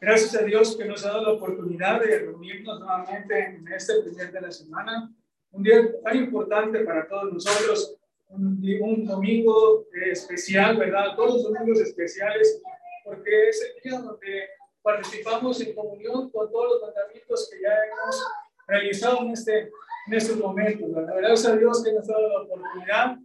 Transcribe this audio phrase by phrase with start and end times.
[0.00, 4.30] Gracias a Dios que nos ha dado la oportunidad de reunirnos nuevamente en este primer
[4.30, 5.12] de la semana.
[5.50, 7.96] Un día tan importante para todos nosotros,
[8.28, 11.16] un, un domingo especial, ¿verdad?
[11.16, 12.62] Todos los domingos especiales,
[13.04, 14.48] porque es el día donde
[14.82, 18.24] participamos en comunión con todos los mandamientos que ya hemos
[18.68, 19.70] realizado en, este,
[20.06, 20.88] en estos momentos.
[20.92, 23.18] Gracias a Dios que nos ha dado la oportunidad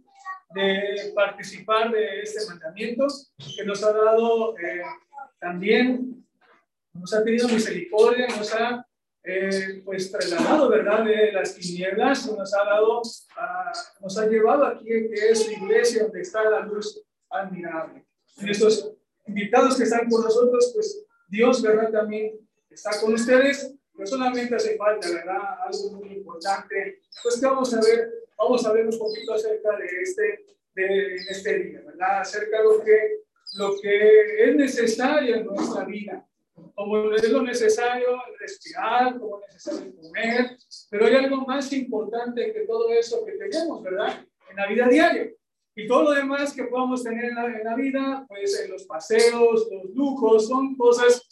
[0.54, 3.06] de participar de este mandamiento,
[3.56, 4.82] que nos ha dado eh,
[5.38, 6.26] también,
[6.92, 8.86] nos ha tenido misericordia, nos ha
[9.24, 13.02] eh, pues trasladado, ¿verdad?, de las tinieblas, nos ha dado,
[14.00, 17.00] nos ha llevado aquí, que es la iglesia donde está la luz
[17.30, 18.04] admirable.
[18.38, 18.92] En estos
[19.26, 22.32] invitados que están con nosotros, pues Dios, ¿verdad?, también
[22.68, 27.80] está con ustedes, pero solamente hace falta, ¿verdad?, algo muy importante, pues que vamos a
[27.80, 32.20] ver vamos a ver un poquito acerca de este, de este día, ¿verdad?
[32.20, 33.20] Acerca de lo que,
[33.54, 36.26] lo que es necesario en nuestra vida.
[36.74, 40.56] Como es lo necesario respirar, como es necesario comer,
[40.90, 44.24] pero hay algo más importante que todo eso que tenemos, ¿verdad?
[44.50, 45.30] En la vida diaria.
[45.74, 48.84] Y todo lo demás que podamos tener en la, en la vida, pues en los
[48.84, 51.26] paseos, los lujos, son cosas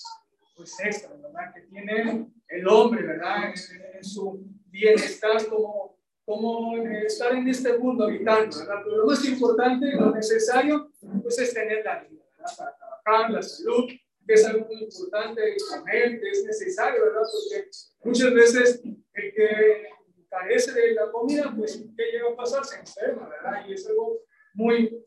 [0.56, 1.52] pues extras, ¿verdad?
[1.54, 3.44] Que tiene el hombre, ¿verdad?
[3.44, 5.99] En, en su bienestar como
[6.30, 8.56] como estar en este mundo habitando.
[8.84, 10.92] Pero lo más importante, lo necesario,
[11.22, 12.52] pues es tener la vida, ¿verdad?
[12.56, 13.86] Para trabajar, la salud,
[14.24, 17.22] que es algo muy importante, comer, que es necesario, ¿verdad?
[17.32, 17.68] Porque
[18.04, 19.88] muchas veces el que
[20.28, 22.64] carece de la comida, pues, ¿qué llega a pasar?
[22.64, 23.66] Se enferma, ¿verdad?
[23.66, 24.20] Y es algo
[24.54, 25.04] muy,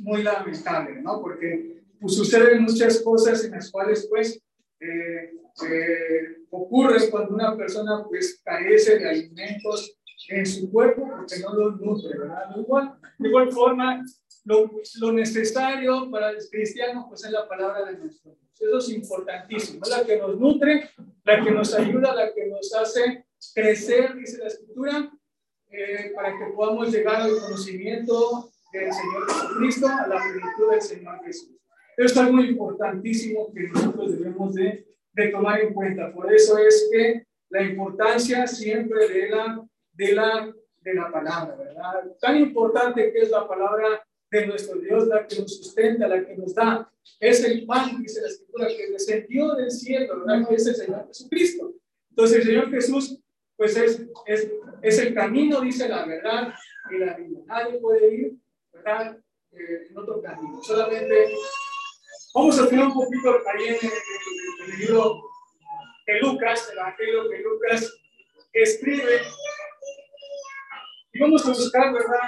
[0.00, 1.22] muy lamentable, ¿no?
[1.22, 4.38] Porque pues, suceden muchas cosas en las cuales, pues,
[4.80, 5.32] eh,
[5.66, 9.96] eh, ocurren cuando una persona, pues, carece de alimentos
[10.28, 12.56] en su cuerpo porque no lo nutre, ¿verdad?
[12.56, 14.04] Igual, de igual forma,
[14.44, 14.70] lo,
[15.00, 18.60] lo, necesario para el cristiano pues es la palabra de nuestro Dios.
[18.60, 20.90] Eso es importantísimo, es la que nos nutre,
[21.24, 25.10] la que nos ayuda, la que nos hace crecer, dice la escritura,
[25.70, 31.24] eh, para que podamos llegar al conocimiento del Señor Jesucristo, a la plenitud del Señor
[31.24, 31.56] Jesús.
[31.96, 36.12] Esto es algo importantísimo que nosotros debemos de, de tomar en cuenta.
[36.12, 42.16] Por eso es que la importancia siempre de la de la, de la palabra, ¿verdad?
[42.20, 46.36] Tan importante que es la palabra de nuestro Dios, la que nos sustenta, la que
[46.36, 46.90] nos da.
[47.20, 50.48] Es el pan, dice la escritura, que descendió del cielo, ¿verdad?
[50.48, 51.74] Que es el Señor Jesucristo.
[52.10, 53.18] Entonces el Señor Jesús,
[53.56, 56.54] pues es, es, es el camino, dice la verdad
[56.90, 57.40] y la vida.
[57.46, 58.32] Nadie puede ir,
[58.72, 59.18] ¿verdad?
[59.52, 60.62] Eh, en otro camino.
[60.62, 61.34] Solamente
[62.34, 65.22] vamos a tener un poquito ahí en el, libro
[66.06, 68.00] de Lucas, el Evangelio que Lucas
[68.54, 69.20] escribe
[71.12, 72.18] y vamos a buscar, ¿verdad?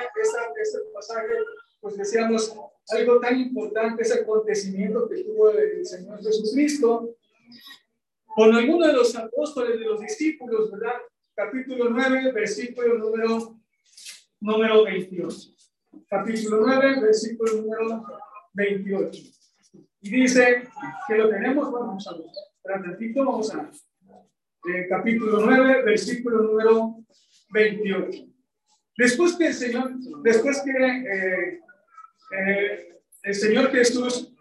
[0.63, 1.35] este pasaje,
[1.81, 2.55] pues decíamos,
[2.89, 7.17] algo tan importante, ese acontecimiento que tuvo el Señor Jesucristo
[8.35, 10.95] con alguno de los apóstoles, de los discípulos, ¿verdad?
[11.35, 13.59] Capítulo 9, versículo número,
[14.41, 15.55] número 28.
[16.09, 18.05] Capítulo 9, versículo número
[18.53, 19.23] 28.
[20.03, 20.69] Y dice
[21.09, 22.27] que lo tenemos, vamos a ver.
[22.63, 23.71] Tantito, vamos a ver.
[24.67, 26.97] Eh, capítulo 9, versículo número
[27.51, 28.34] 28.
[28.97, 31.61] Después que el Señor, después que eh,
[32.39, 34.33] eh, el Señor Jesús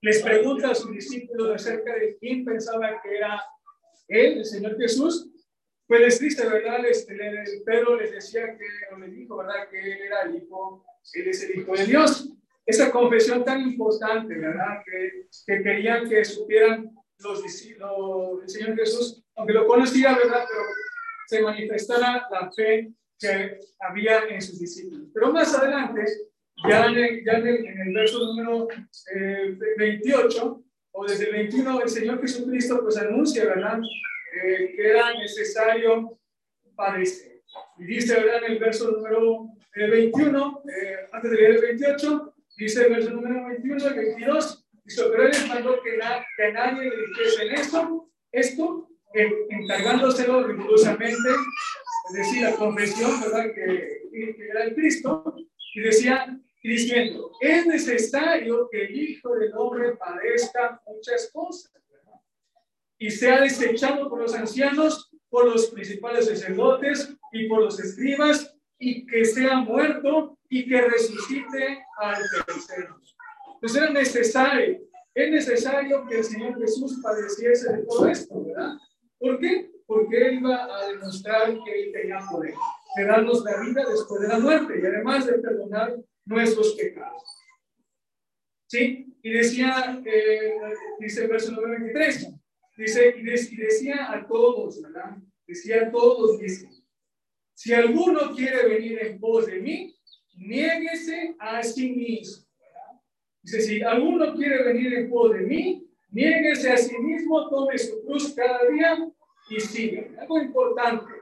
[0.00, 3.42] les pregunta a sus discípulos acerca de quién pensaba que era
[4.08, 5.28] Él, el Señor Jesús,
[5.86, 6.84] pues les dice, ¿verdad?
[6.86, 7.16] Este,
[7.64, 9.68] Pedro les decía que, o le dijo, ¿verdad?
[9.70, 10.84] Que Él era el Hijo,
[11.14, 12.28] Él es el Hijo de Dios.
[12.66, 14.82] Esa confesión tan importante, ¿verdad?
[14.84, 20.44] Que, que querían que supieran los discípulos, el Señor Jesús, aunque lo conocía, ¿verdad?
[20.48, 20.62] Pero
[21.26, 25.08] se manifestara la fe que había en sus discípulos.
[25.14, 26.04] Pero más adelante,
[26.68, 28.68] ya en el, ya en el, verso número
[29.78, 33.80] 28, eh, o desde el 21, el Señor Jesucristo pues anuncia, ¿verdad?
[34.34, 36.18] Eh, que era necesario
[36.74, 37.42] padecer.
[37.78, 38.44] Y dice, ¿verdad?
[38.44, 43.46] En el verso número 21, eh, antes de leer el 28, dice el verso número
[43.46, 45.98] 21 y 22, dice, pero él mandó que,
[46.36, 51.28] que nadie le dijese en esto, esto, encargándoselo rigurosamente
[52.40, 53.46] la confesión, ¿verdad?
[53.54, 55.34] Que, que era el Cristo,
[55.74, 62.20] y decía, diciendo, es necesario que el Hijo del Hombre padezca muchas cosas, ¿verdad?
[62.98, 69.06] y sea desechado por los ancianos, por los principales sacerdotes y por los escribas, y
[69.06, 72.88] que sea muerto y que resucite al tercer
[73.54, 74.80] Entonces era necesario,
[75.14, 78.74] es necesario que el Señor Jesús padeciese de todo esto, ¿verdad?
[79.18, 79.71] ¿Por qué?
[79.92, 82.54] Porque Él iba a demostrar que Él tenía poder
[82.96, 87.22] de darnos la vida después de la muerte y además de perdonar nuestros pecados.
[88.66, 89.12] ¿Sí?
[89.22, 90.54] y decía, eh,
[90.98, 92.28] dice el verso 93,
[92.76, 95.16] dice, y decía a todos, ¿verdad?
[95.46, 96.68] Decía a todos, dice,
[97.54, 99.96] si alguno quiere venir en pos de mí,
[100.34, 102.44] niéguese a sí mismo.
[103.42, 108.04] Dice, si alguno quiere venir en pos de mí, niéguese a sí mismo, tome su
[108.04, 109.11] cruz cada día
[109.56, 110.04] y siga.
[110.20, 111.12] Algo importante,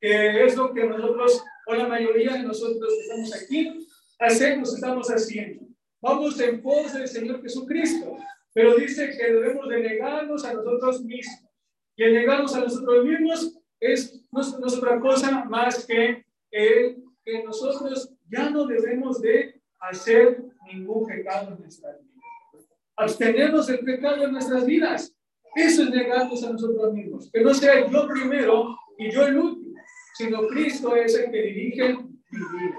[0.00, 3.88] que es lo que nosotros, o la mayoría de nosotros que estamos aquí,
[4.18, 5.66] hacemos, estamos haciendo.
[6.00, 8.16] Vamos en pos del Señor Jesucristo,
[8.52, 11.50] pero dice que debemos de negarnos a nosotros mismos.
[11.96, 17.42] Y el negarnos a nosotros mismos es no, es otra cosa más que el que
[17.42, 22.68] nosotros ya no debemos de hacer ningún pecado en nuestras vidas.
[22.96, 25.15] Abstenernos del pecado en nuestras vidas.
[25.56, 27.30] Eso es negarnos a nosotros mismos.
[27.32, 29.80] Que no sea yo primero y yo el último,
[30.14, 32.78] sino Cristo es el que dirige vida.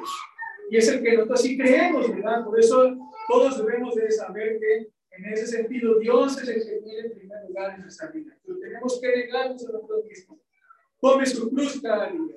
[0.69, 2.45] Y es el que nosotros sí creemos, ¿verdad?
[2.45, 2.95] Por eso
[3.27, 7.47] todos debemos de saber que en ese sentido Dios es el que tiene el primer
[7.47, 8.37] lugar en nuestra vida.
[8.45, 10.39] Pero tenemos que negarnos a nosotros mismos.
[11.01, 12.35] Tome su cruz cada día.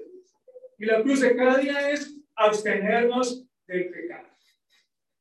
[0.78, 4.28] Y la cruz de cada día es abstenernos del pecado.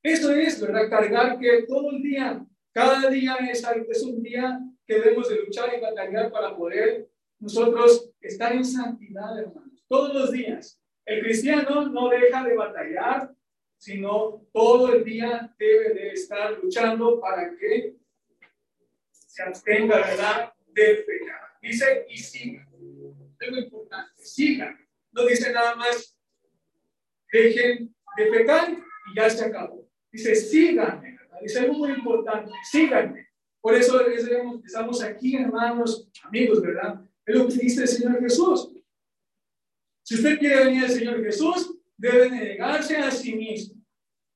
[0.01, 0.89] Eso es, ¿verdad?
[0.89, 5.71] Cargar que todo el día, cada día es, es un día que debemos de luchar
[5.77, 7.07] y batallar para poder
[7.39, 9.85] nosotros estar en santidad, hermanos.
[9.87, 10.81] Todos los días.
[11.05, 13.31] El cristiano no deja de batallar,
[13.77, 17.97] sino todo el día debe de estar luchando para que
[19.11, 21.47] se abstenga, ¿verdad?, del pecado.
[21.61, 22.15] Dice, y.
[22.15, 24.75] Es muy importante, sigan.
[25.11, 26.17] No dice nada más,
[27.31, 29.87] dejen de pecar y ya se acabó.
[30.11, 33.28] Dice, síganme, Dice algo muy importante, síganme.
[33.61, 33.99] Por eso
[34.65, 37.01] estamos aquí, hermanos, amigos, ¿verdad?
[37.25, 38.71] Es lo que dice el Señor Jesús.
[40.03, 43.75] Si usted quiere venir al Señor Jesús, debe negarse a sí mismo.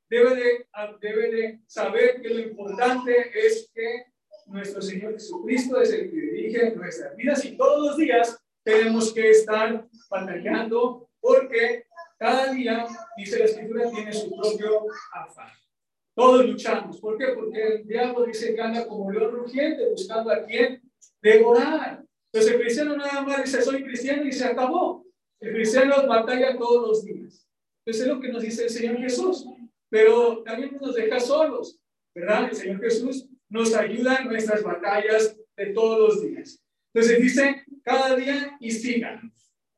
[0.09, 0.67] Debe de,
[1.01, 4.05] debe de saber que lo importante es que
[4.47, 9.31] nuestro Señor Jesucristo es el que dirige nuestras vidas y todos los días tenemos que
[9.31, 11.85] estar batallando porque
[12.19, 12.85] cada día,
[13.17, 15.49] dice la Escritura, tiene su propio afán.
[16.15, 16.99] Todos luchamos.
[16.99, 17.27] ¿Por qué?
[17.35, 20.81] Porque el diablo dice que anda como león rugiente buscando a quien
[21.21, 22.03] devorar.
[22.31, 25.05] Entonces el cristiano nada más dice, soy cristiano y se acabó.
[25.39, 27.47] El cristiano batalla todos los días.
[27.85, 29.45] Entonces es lo que nos dice el Señor Jesús.
[29.89, 31.79] Pero también nos deja solos,
[32.15, 32.49] ¿verdad?
[32.49, 36.63] El Señor Jesús nos ayuda en nuestras batallas de todos los días.
[36.93, 39.31] Entonces dice, cada día y sigan.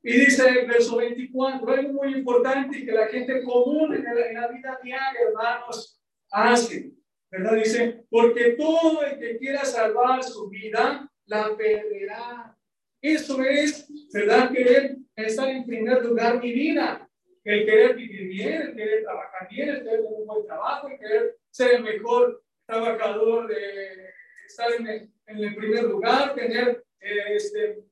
[0.04, 4.80] Y dice el verso 24, algo muy importante que la gente común en la, vida
[4.84, 5.95] diaria, hermanos,
[6.32, 6.92] hace.
[7.32, 7.56] ¿Verdad?
[7.56, 12.58] Dice, porque todo el que quiera salvar su vida, la perderá.
[13.02, 14.52] Eso es, ¿verdad?
[14.52, 17.10] Querer estar en primer lugar mi vida.
[17.44, 20.98] El querer vivir bien, el querer trabajar bien, el querer tener un buen trabajo, el
[20.98, 24.10] querer ser el mejor trabajador, de
[24.48, 27.84] estar en el, primer lugar, tener eh, este,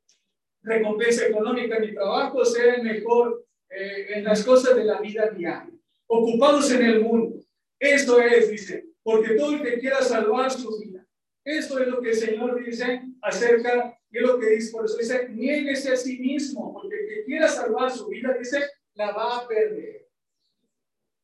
[0.63, 5.29] recompensa económica en mi trabajo, ser el mejor eh, en las cosas de la vida
[5.29, 5.69] diaria,
[6.07, 7.42] ocupados en el mundo.
[7.83, 11.05] Esto es, dice, porque todo el que quiera salvar su vida.
[11.43, 15.27] Esto es lo que el Señor dice acerca, es lo que dice, por eso dice,
[15.27, 18.63] niéguese a sí mismo, porque el que quiera salvar su vida, dice,
[18.93, 20.07] la va a perder.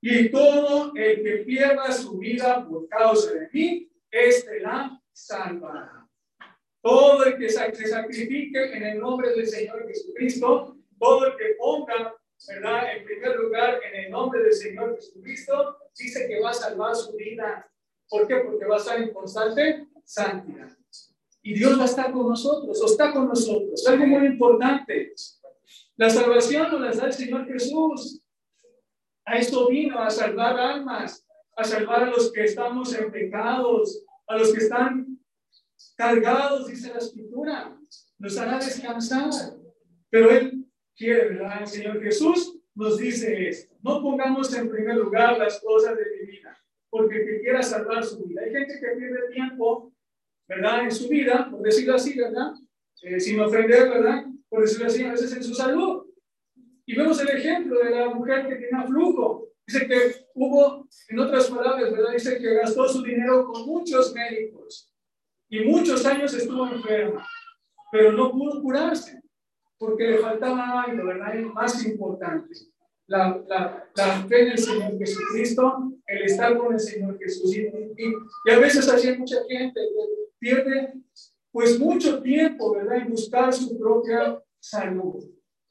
[0.02, 6.10] Y todo el que pierda su vida por causa de mí, este la salvará.
[6.82, 12.14] Todo el que se sacrifique en el nombre del Señor Jesucristo, todo el que ponga,
[12.50, 12.98] ¿verdad?
[12.98, 17.16] En primer lugar, en el nombre del Señor Jesucristo, dice que va a salvar su
[17.16, 17.70] vida.
[18.08, 18.38] ¿Por qué?
[18.38, 20.70] Porque va a estar en constante santidad.
[21.42, 23.86] Y Dios va a estar con nosotros, o está con nosotros.
[23.88, 25.14] Algo muy importante.
[25.96, 28.22] La salvación nos la da el Señor Jesús.
[29.26, 31.26] A esto vino, a salvar almas,
[31.56, 35.20] a salvar a los que estamos en pecados, a los que están
[35.96, 37.78] cargados, dice la escritura,
[38.18, 39.30] nos hará descansar.
[40.10, 40.66] Pero Él
[40.96, 41.62] quiere, ¿verdad?
[41.62, 43.76] El Señor Jesús nos dice esto.
[43.84, 46.58] No pongamos en primer lugar las cosas de mi vida,
[46.90, 48.42] porque que quiera salvar su vida.
[48.42, 49.94] Hay gente que pierde tiempo,
[50.48, 50.86] ¿verdad?
[50.86, 52.54] En su vida, por decirlo así, ¿verdad?
[53.02, 54.26] Eh, sin ofender, ¿verdad?
[54.48, 56.06] Por decirlo así, a veces en su salud.
[56.86, 59.50] Y vemos el ejemplo de la mujer que tiene flujo.
[59.68, 62.14] Dice que hubo, en otras palabras, ¿verdad?
[62.14, 64.90] Dice que gastó su dinero con muchos médicos
[65.50, 67.28] y muchos años estuvo enferma,
[67.92, 69.19] pero no pudo curarse
[69.80, 71.34] porque le faltaba algo, ¿verdad?
[71.54, 72.54] más importante,
[73.08, 77.56] la, la, la, fe en el Señor Jesucristo, el estar con el Señor Jesús.
[77.56, 80.94] Y, y, a veces hay mucha gente que pierde
[81.52, 82.98] pues mucho tiempo, ¿verdad?
[82.98, 85.26] En buscar su propia salud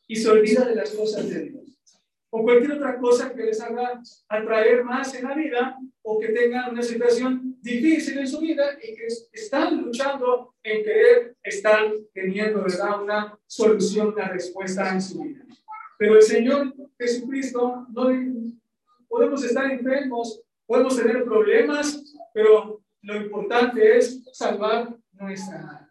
[0.09, 1.79] y se olvida de las cosas de Dios.
[2.31, 6.73] O cualquier otra cosa que les haga atraer más en la vida o que tengan
[6.73, 13.03] una situación difícil en su vida y que están luchando en querer estar teniendo ¿verdad?
[13.03, 15.45] una solución, una respuesta en su vida.
[15.99, 18.09] Pero el Señor Jesucristo, no
[19.09, 25.91] podemos estar enfermos, podemos tener problemas, pero lo importante es salvar nuestra alma.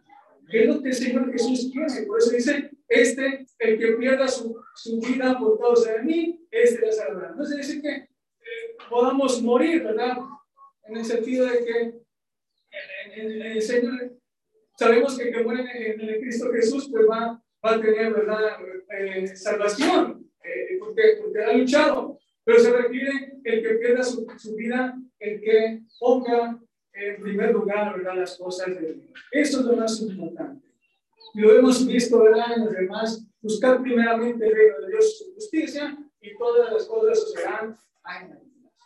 [0.50, 2.06] ¿Qué es lo que el Señor Jesús quiere?
[2.06, 6.86] Por eso dice, este, el que pierda su, su vida por causa de mí, este
[6.86, 7.36] la salvará.
[7.36, 8.08] No se dice que eh,
[8.90, 10.18] podamos morir, ¿verdad?
[10.88, 11.94] En el sentido de que
[13.16, 14.18] el, Señor,
[14.78, 18.58] sabemos que el que muere en, el Cristo Jesús, pues va, va a tener, ¿verdad?
[18.98, 22.20] Eh, salvación, eh, porque, porque ha luchado.
[22.44, 26.60] Pero se refiere el que pierda su, su vida, el que ponga
[26.94, 28.16] en primer lugar, ¿verdad?
[28.16, 29.06] Las cosas de Dios.
[29.32, 30.66] Eso es lo más importante.
[31.34, 32.54] Y lo hemos visto, ¿verdad?
[32.56, 36.86] En los demás, buscar primeramente el reino de Dios y su justicia y todas las
[36.86, 37.78] cosas sucederán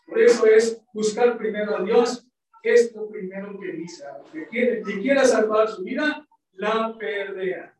[0.05, 2.27] Por eso es buscar primero a Dios.
[2.63, 4.03] Es lo primero que dice.
[4.51, 7.75] Que, que quiera salvar su vida, la perderá.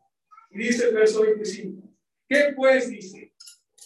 [0.49, 1.87] Y dice el verso 25.
[2.27, 3.33] ¿Qué pues dice?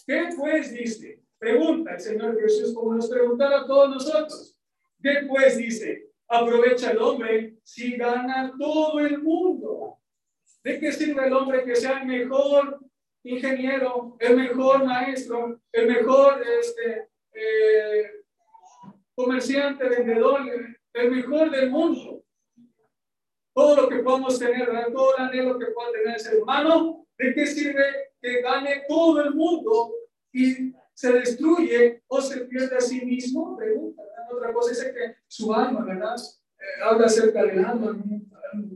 [0.06, 1.22] ¿Qué pues dice?
[1.38, 4.56] Pregunta el Señor Jesús como nos preguntaba a todos nosotros.
[5.02, 6.06] ¿Qué pues dice?
[6.28, 9.98] aprovecha el hombre si gana todo el mundo?
[10.62, 12.80] ¿De qué sirve el hombre que sea el mejor
[13.22, 18.15] ingeniero, el mejor maestro, el mejor este, eh,
[19.16, 20.40] comerciante, vendedor,
[20.92, 22.22] el mejor del mundo?
[23.52, 27.34] Todo lo que podamos tener, todo el anhelo que pueda tener el ser humano, ¿de
[27.34, 29.92] qué sirve que gane todo el mundo
[30.32, 33.56] y se destruye o se pierde a sí mismo?
[33.56, 34.02] Pregunta
[34.34, 36.16] otra cosa es que su alma, ¿verdad?
[36.58, 37.96] Eh, habla acerca del alma.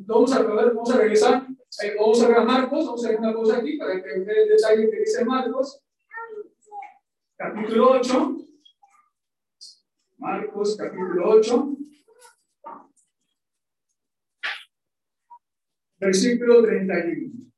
[0.07, 1.47] Vamos a, vamos a regresar,
[1.83, 4.29] eh, vamos a ver a Marcos, vamos a ver una cosa aquí para que vean
[4.29, 5.83] el detalle que dice Marcos,
[7.37, 8.37] capítulo 8.
[10.21, 11.77] Marcos, capítulo 8.
[15.99, 17.51] Versículo 31.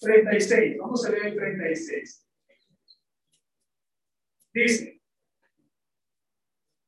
[0.00, 0.78] 36.
[0.78, 2.26] Vamos a leer el 36.
[4.54, 5.02] Dice,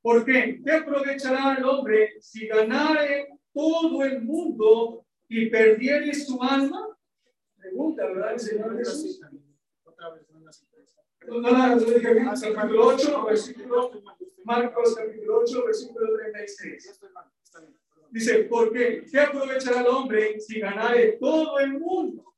[0.01, 0.63] ¿por qué?
[0.65, 6.97] ¿Qué aprovechará el hombre si ganare todo el mundo y perdiere su alma?
[7.59, 8.33] Pregunta, ¿verdad?
[8.33, 9.21] El Señor Jesús.
[9.97, 10.11] Otra
[11.27, 12.29] no no, no, no, dije bien.
[12.55, 13.91] Capítulo 8, versículo,
[14.45, 17.01] Marcos capítulo 8, versículo 36.
[18.11, 19.05] Dice, ¿por qué?
[19.11, 22.35] ¿Qué aprovechará el hombre si ganare todo el mundo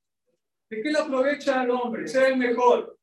[0.70, 2.06] ¿De qué le aprovecha al hombre?
[2.06, 2.98] Ser el mejor.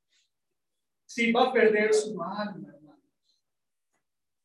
[1.06, 3.02] Si va a perder su alma, hermanos.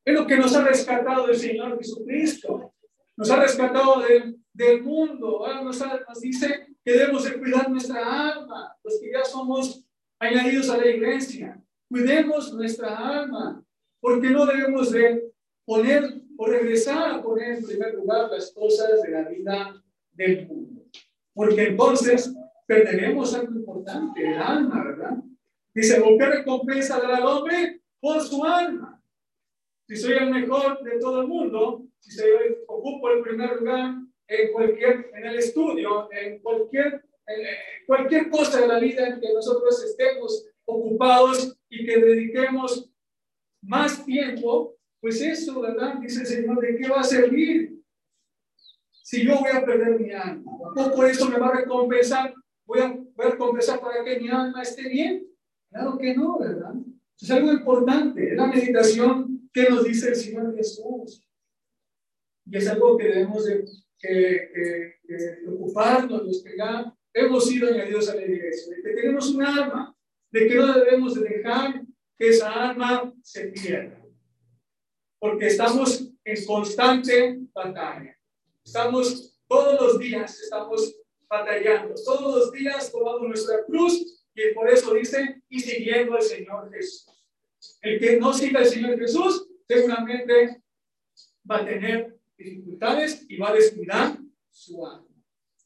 [0.05, 2.75] Es lo que nos ha rescatado el Señor Jesucristo.
[3.17, 5.47] Nos ha rescatado del, del mundo.
[5.63, 8.75] Nos, nos, dice que debemos de cuidar nuestra alma.
[8.83, 9.85] Los que ya somos
[10.21, 11.61] añadidos a la iglesia.
[11.89, 13.65] Cuidemos nuestra alma.
[14.01, 15.31] Porque no debemos de
[15.67, 20.83] poner o regresar a poner en primer lugar las cosas de la vida del mundo.
[21.35, 22.35] Porque entonces
[22.67, 25.17] perderemos algo importante, el alma, ¿verdad?
[25.75, 27.83] Dice, ¿qué recompensa dará al hombre?
[28.01, 29.03] Por su alma.
[29.87, 33.97] Si soy el mejor de todo el mundo, si soy, ocupo el primer lugar
[34.29, 37.05] en cualquier, en el estudio, en cualquier,
[37.87, 42.91] cualquier cosa de la vida en que nosotros estemos ocupados y que dediquemos
[43.63, 45.95] más tiempo, pues eso, ¿verdad?
[46.01, 47.79] Dice el Señor, ¿de qué va a servir?
[48.91, 52.33] Si yo voy a perder mi alma, ¿poco eso me va a recompensar
[52.71, 55.27] voy a, voy confesar para que mi alma esté bien.
[55.71, 56.75] Claro que no, ¿verdad?
[57.21, 61.27] Es algo importante, es la meditación que nos dice el Señor Jesús.
[62.47, 63.65] Y es algo que debemos de
[63.99, 64.95] que,
[65.45, 69.97] preocuparnos, los que ya hemos sido añadidos a la iglesia, de que tenemos un alma,
[70.31, 71.83] de que no debemos de dejar
[72.17, 74.01] que esa alma se pierda.
[75.19, 78.17] Porque estamos en constante batalla.
[78.65, 80.97] Estamos todos los días, estamos
[81.29, 81.95] batallando.
[82.05, 87.07] Todos los días tomamos nuestra cruz y por eso dice, y siguiendo al Señor Jesús.
[87.83, 90.63] El que no siga al Señor Jesús, seguramente
[91.51, 94.19] va a tener dificultades y va a descuidar
[94.51, 95.10] su alma.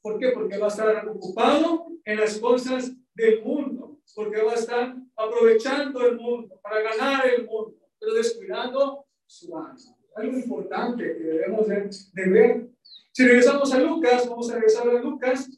[0.05, 0.33] ¿Por qué?
[0.33, 6.07] Porque va a estar ocupado en las cosas del mundo, porque va a estar aprovechando
[6.07, 9.79] el mundo para ganar el mundo, pero descuidando su alma.
[10.15, 12.69] Algo importante que debemos de, de ver
[13.13, 15.49] si regresamos a Lucas, vamos a regresar a Lucas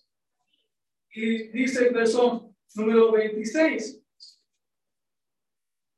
[1.11, 4.01] y dice el verso número 26.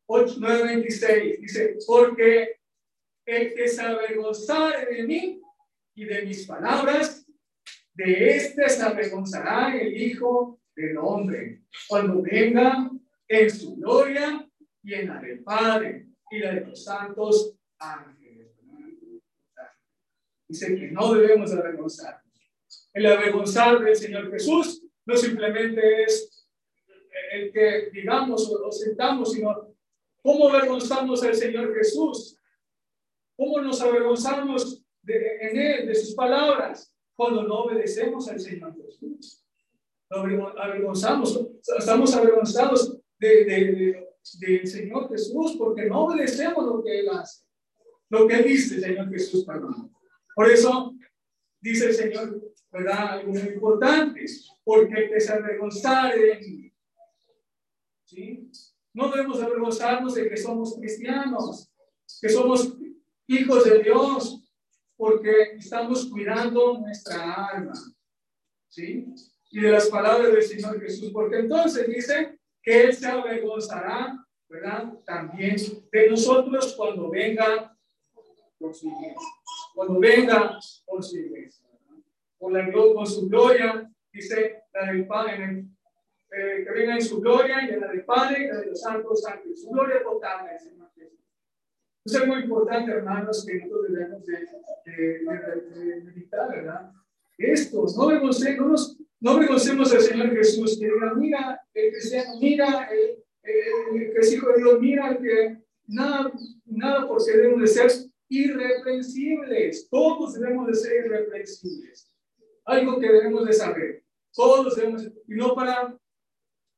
[0.07, 2.57] 8, 9, 26 dice, porque
[3.27, 5.43] el que se avergonzare de mí
[5.95, 7.18] y de mis palabras,
[7.99, 12.89] de este se avergonzará el Hijo del Hombre, cuando venga
[13.27, 14.49] en su gloria
[14.85, 18.53] y en la del Padre y la de los santos ángeles.
[20.47, 22.23] Dice que no debemos avergonzarnos.
[22.95, 26.47] El avergonzar del Señor Jesús no simplemente es
[27.33, 29.75] el que digamos o sentamos, sino
[30.23, 32.39] cómo avergonzamos al Señor Jesús.
[33.37, 39.45] ¿Cómo nos avergonzamos en Él, de sus palabras, cuando no obedecemos al Señor Jesús?
[40.09, 44.09] Avergonzamos, estamos avergonzados de, de,
[44.39, 47.45] del Señor Jesús porque no obedecemos lo que Él hace,
[48.09, 49.93] lo que Él dice, Señor Jesús, perdón.
[50.33, 50.95] Por eso
[51.61, 53.15] dice el Señor, ¿verdad?
[53.15, 54.25] Algo muy importante,
[54.63, 56.73] porque se avergonzar de
[58.05, 58.49] ¿sí?
[58.95, 61.69] No debemos avergonzarnos de que somos cristianos,
[62.21, 62.79] que somos
[63.27, 64.48] hijos de Dios,
[64.99, 67.73] porque estamos cuidando nuestra alma,
[68.69, 69.07] ¿sí?
[69.51, 74.93] Y de las palabras del Señor Jesús, porque entonces dice que Él se avergonzará, ¿verdad?
[75.07, 75.55] También
[75.93, 77.75] de nosotros cuando venga
[78.59, 79.29] por su iglesia,
[79.73, 81.69] cuando venga por su iglesia,
[82.37, 85.65] con, la, con su gloria, dice la del Padre,
[86.33, 88.81] eh, que venga en su gloria y en la del Padre y la de los
[88.81, 91.21] santos ángeles, su gloria total, Señor Jesús.
[92.17, 94.39] Es muy importante, hermanos, que nosotros debemos de,
[94.87, 96.91] de, meditar, ¿verdad?
[97.37, 102.39] Esto, no vemos, no nos no reconocemos al Señor Jesús, que diga, mira, el cristiano,
[102.41, 106.33] mira, el, el, que es hijo de Dios, mira, que nada,
[106.65, 107.91] nada porque debemos de ser
[108.29, 109.89] irreprensibles.
[109.91, 112.11] Todos debemos de ser irreprensibles.
[112.65, 114.05] Algo que debemos de saber.
[114.33, 115.99] Todos debemos, y no para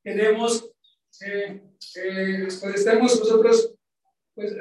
[0.03, 0.73] que demos,
[1.21, 1.61] eh,
[1.95, 3.75] eh, pues estemos nosotros
[4.33, 4.55] pues,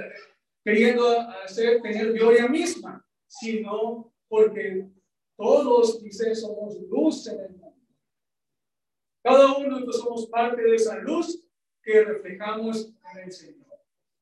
[0.65, 1.09] queriendo
[1.45, 4.89] hacer, tener gloria misma, sino porque
[5.37, 7.61] todos, dice, somos luz en el
[9.23, 11.45] cada uno nosotros somos parte de esa luz
[11.83, 13.67] que reflejamos en el Señor.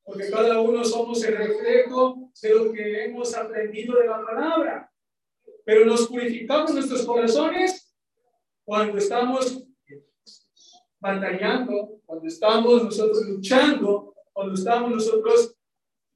[0.03, 4.91] Porque cada uno somos el reflejo de lo que hemos aprendido de la palabra.
[5.63, 7.95] Pero nos purificamos nuestros corazones
[8.65, 9.63] cuando estamos
[10.99, 15.55] batallando, cuando estamos nosotros luchando, cuando estamos nosotros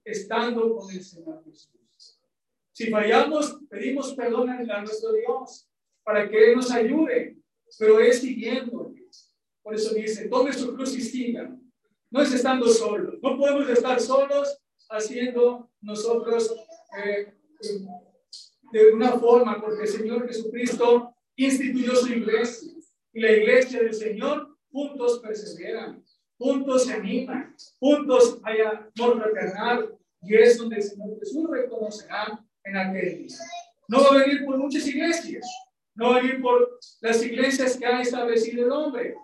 [0.03, 2.19] estando con el Señor Jesús.
[2.71, 5.69] Si fallamos, pedimos perdón a nuestro Dios
[6.03, 7.37] para que Él nos ayude
[7.77, 8.93] pero es siguiendo.
[9.61, 11.55] Por eso dice, tome su cruz y siga.
[12.11, 13.17] No es estando solo.
[13.21, 14.57] No podemos estar solos
[14.89, 16.53] haciendo nosotros
[17.03, 17.33] eh,
[18.71, 22.73] de una forma, porque el Señor Jesucristo instituyó su iglesia.
[23.13, 26.02] Y la iglesia del Señor juntos perseveran,
[26.43, 29.97] juntos se animan, juntos hay amor fraternal.
[30.25, 33.37] Y es donde el Señor Jesús reconocerá en aquel día.
[33.89, 35.45] No va a venir por muchas iglesias,
[35.95, 39.15] no ir por las iglesias que ha establecido el hombre.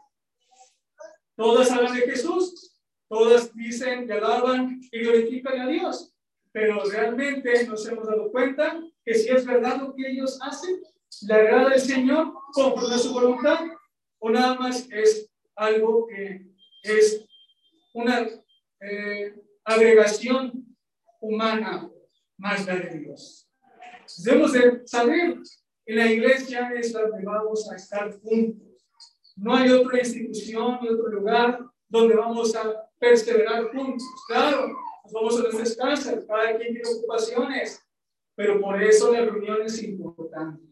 [1.38, 2.78] Todas hablan de Jesús,
[3.08, 6.14] todas dicen que alaban y glorifican a Dios,
[6.52, 10.82] pero realmente nos hemos dado cuenta que si es verdad lo que ellos hacen,
[11.22, 13.60] le agrada al Señor conforme a su voluntad,
[14.20, 16.49] o nada más es algo que
[16.84, 17.26] es
[17.94, 18.28] una
[18.82, 20.66] eh, agregación
[21.20, 21.90] humana
[22.38, 23.48] más la de Dios.
[24.24, 25.38] Debemos de saber
[25.86, 28.68] en la iglesia es donde vamos a estar juntos.
[29.36, 34.04] No hay otra institución otro lugar donde vamos a perseverar juntos.
[34.28, 34.68] Claro,
[35.04, 37.82] nos vamos a nuestras casas, cada quien tiene ocupaciones,
[38.36, 40.64] pero por eso la reunión es importante.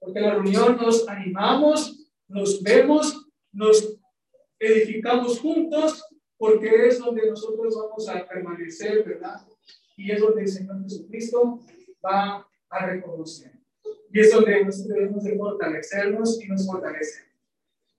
[0.00, 3.97] Porque en la reunión nos animamos, nos vemos, nos
[4.58, 6.04] edificamos juntos,
[6.36, 9.46] porque es donde nosotros vamos a permanecer, ¿verdad?
[9.96, 11.60] Y es donde el Señor Jesucristo
[12.04, 13.52] va a reconocer.
[14.12, 17.28] Y es donde nosotros debemos de fortalecernos y nos fortalecemos.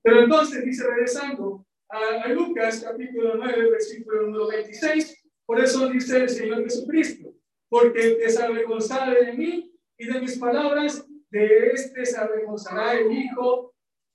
[0.01, 6.29] Pero entonces, dice, regresando a, Lucas capítulo 9, versículo número 26, por eso dice el
[6.29, 7.33] Señor Jesucristo,
[7.67, 12.93] porque el que se avergonzará de mí y de mis palabras, de este se avergonzará
[12.93, 13.68] el Hijo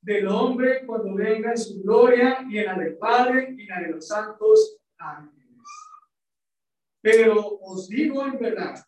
[0.05, 3.89] del Hombre cuando venga en su gloria y en la del Padre y la de
[3.89, 5.63] los santos ángeles.
[7.01, 8.85] Pero os digo en verdad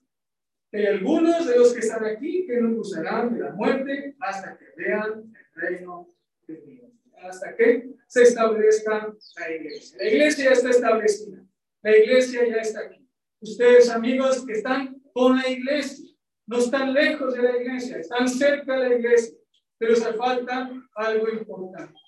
[0.77, 4.67] hay algunos de los que están aquí que no cruzarán de la muerte hasta que
[4.77, 6.15] vean el reino
[6.47, 6.91] de Dios,
[7.23, 9.99] hasta que se establezca la iglesia.
[9.99, 11.43] La iglesia ya está establecida,
[11.83, 13.09] la iglesia ya está aquí.
[13.41, 16.15] Ustedes, amigos, que están con la iglesia,
[16.47, 19.39] no están lejos de la iglesia, están cerca de la iglesia,
[19.79, 21.99] pero se falta algo importante,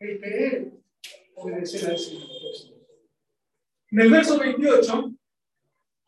[0.00, 0.72] el querer
[1.34, 2.28] obedecer al Señor
[3.90, 5.12] En el verso 28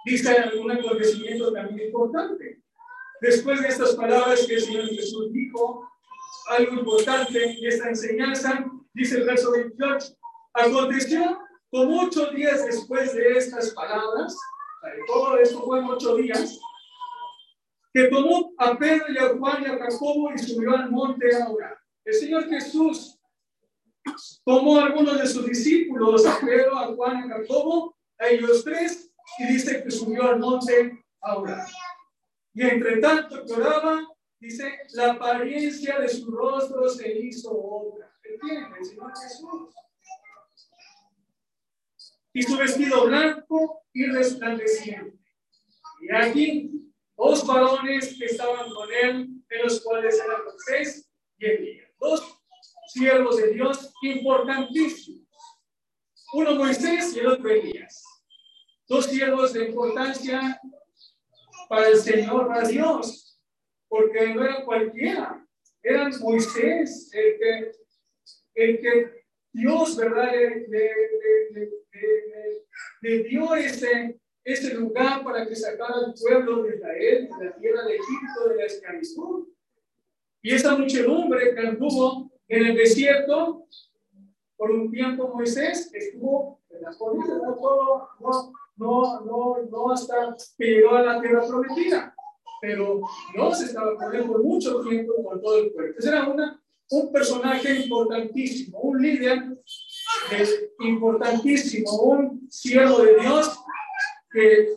[0.07, 2.62] dice algún acontecimiento también importante.
[3.20, 5.88] Después de estas palabras que el Señor Jesús dijo,
[6.48, 10.14] algo importante y esta enseñanza, dice el verso 28,
[10.53, 11.38] aconteció
[11.70, 14.37] como ocho días después de estas palabras,
[15.07, 16.61] todo esto fue en ocho días,
[17.94, 21.46] que tomó a Pedro y a Juan y a Jacobo y subió al monte a.
[22.04, 23.20] El Señor Jesús
[24.44, 29.52] tomó algunos de sus discípulos, a Pedro, a Juan, a Jacobo, a ellos tres, y
[29.52, 31.68] dice que subió al monte a orar.
[32.52, 34.02] Y entre tanto que oraba,
[34.40, 38.12] dice, la apariencia de su rostro se hizo otra.
[38.24, 38.76] ¿Entiende?
[38.76, 39.74] El Señor Jesús.
[42.33, 45.16] Y su vestido blanco y resplandeciente.
[46.00, 46.85] Y aquí,
[47.16, 51.88] dos varones que estaban con él, en los cuales eran Moisés y Elías.
[51.98, 52.38] Dos
[52.88, 55.24] siervos de Dios importantísimos.
[56.35, 58.03] Uno Moisés y el otro Elías.
[58.88, 60.61] Dos siervos de importancia
[61.68, 63.40] para el Señor, para Dios,
[63.88, 65.46] porque no eran cualquiera,
[65.83, 67.72] eran Moisés, el que,
[68.55, 71.70] el que Dios, ¿verdad?, le, le,
[73.03, 77.85] le, dio ese, ese lugar para que sacara al pueblo de Israel de la tierra
[77.85, 79.48] de Egipto, de la esclavitud.
[80.42, 83.66] Y esa muchedumbre que anduvo en el desierto
[84.57, 90.37] por un tiempo Moisés estuvo en las colinas, no todo, no, no, no, no hasta
[90.59, 92.14] que llegó a la tierra prometida,
[92.61, 93.00] pero
[93.33, 95.88] Dios estaba con él por mucho tiempo con todo el pueblo.
[95.88, 99.42] Entonces era una, un personaje importantísimo, un líder
[100.80, 103.64] importantísimo, un siervo de Dios
[104.35, 104.75] que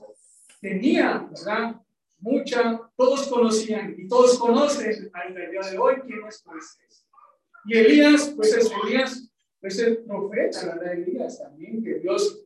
[0.61, 1.81] tenía, ¿verdad?
[2.19, 7.07] Mucha, todos conocían y todos conocen al día de hoy quién es Moisés.
[7.65, 10.93] Y Elías, pues es Elías, pues el profeta, ¿verdad?
[10.93, 12.45] Elías también, que Dios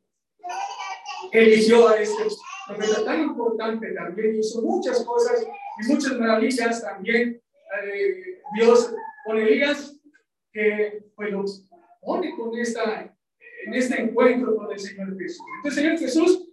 [1.34, 2.24] eligió a este
[2.67, 5.45] profeta tan importante también, hizo muchas cosas
[5.82, 7.41] y muchas maravillas también
[7.84, 8.93] eh, Dios
[9.26, 9.97] con Elías,
[10.52, 11.45] que pues lo
[12.02, 13.15] pone con esta,
[13.65, 15.45] en este encuentro con el Señor Jesús.
[15.58, 16.50] Entonces el Señor Jesús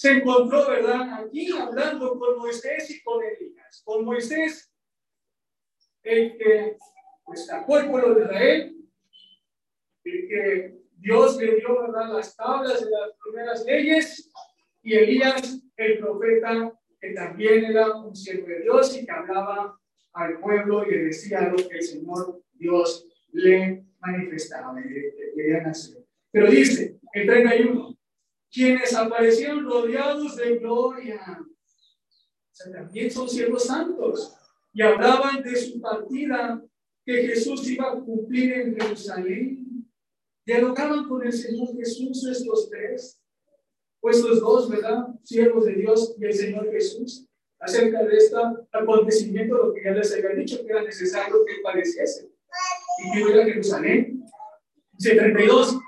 [0.00, 1.26] se encontró, ¿verdad?
[1.26, 3.82] Aquí hablando con Moisés y con Elías.
[3.84, 4.72] Con Moisés,
[6.02, 6.78] el que
[7.34, 8.76] sacó el pueblo de Israel,
[10.04, 12.14] el que Dios le dio ¿verdad?
[12.14, 14.32] las tablas de las primeras leyes
[14.82, 19.78] y Elías, el profeta, que también era un siervo de Dios y que hablaba
[20.14, 25.70] al pueblo y le decía lo que el Señor Dios le manifestaba le querían.
[26.32, 27.99] Pero dice, el 31,
[28.50, 34.36] quienes aparecieron rodeados de gloria, o sea, también son siervos santos,
[34.72, 36.62] y hablaban de su partida
[37.04, 39.60] que Jesús iba a cumplir en Jerusalén
[40.50, 43.20] Dialogaban con el Señor Jesús estos tres,
[44.00, 45.06] pues los dos, ¿verdad?
[45.22, 47.28] Siervos de Dios y el Señor Jesús,
[47.60, 48.34] acerca de este
[48.72, 52.32] acontecimiento, lo que ya les había dicho, que era necesario que padeciese
[53.04, 54.24] y que iba a Jerusalén.
[54.92, 55.78] Dice 32,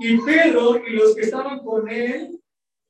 [0.00, 2.40] y Pedro y los que estaban con él,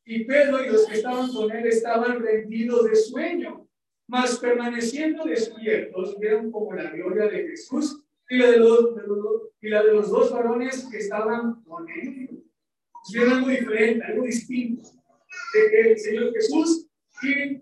[0.04, 3.68] y Pedro y los que estaban con él estaban rendidos de sueño,
[4.06, 8.94] mas permaneciendo despiertos, vieron como la gloria de Jesús y la de los,
[9.60, 12.44] y la de los dos varones que estaban con él.
[13.12, 14.88] Vieron algo diferente, algo distinto,
[15.54, 16.86] de que el Señor Jesús
[17.22, 17.60] y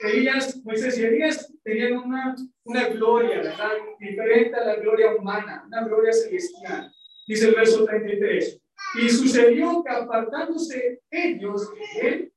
[0.00, 3.72] Elías, Moisés y Elías tenían una, una gloria, ¿verdad?
[4.00, 6.92] Diferente a la gloria humana, una gloria celestial.
[7.28, 8.59] Dice el verso 33.
[8.94, 12.32] Y sucedió que apartándose ellos de él,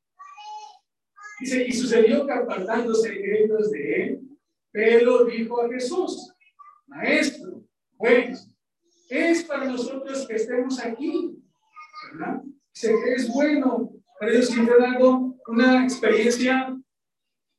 [1.39, 4.21] dice, y sucedió que apartándose ellos de él,
[4.71, 6.33] Pedro dijo a Jesús,
[6.87, 7.63] Maestro,
[7.97, 8.37] bueno,
[9.09, 11.37] es para nosotros que estemos aquí,
[12.11, 12.41] ¿verdad?
[12.71, 16.75] Sé que es bueno, para ellos siempre algo, una experiencia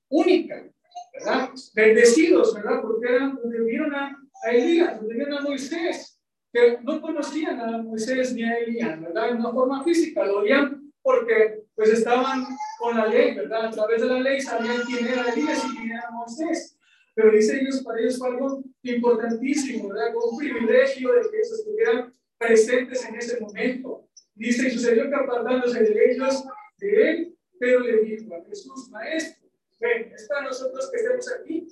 [0.09, 0.71] única,
[1.13, 1.51] ¿verdad?
[1.75, 2.81] Bendecidos, ¿verdad?
[2.83, 4.17] Porque eran donde vieron a
[4.51, 6.14] Elías, donde vieron a Moisés,
[6.55, 9.31] que no conocían a Moisés ni a Elías, ¿verdad?
[9.31, 12.47] En una forma física, lo veían porque pues estaban
[12.79, 13.67] con la ley, ¿verdad?
[13.67, 16.79] A través de la ley sabían quién era Elías y quién era Moisés.
[17.13, 20.15] Pero dice ellos, para ellos fue algo importantísimo, ¿verdad?
[20.15, 24.09] un privilegio de que ellos estuvieran presentes en ese momento.
[24.37, 26.45] Dice, y sucedió que apartándose de ellos,
[26.79, 29.49] de él, pero le dijo a Jesús, maestro,
[29.81, 31.67] ven, es para nosotros que estemos aquí.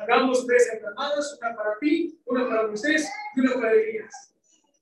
[0.00, 4.34] Hagamos tres entramadas, una para ti, una para Moisés y una para Elías.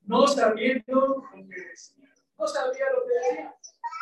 [0.07, 2.09] No sabiendo lo que decía.
[2.39, 3.55] No sabía lo que decía.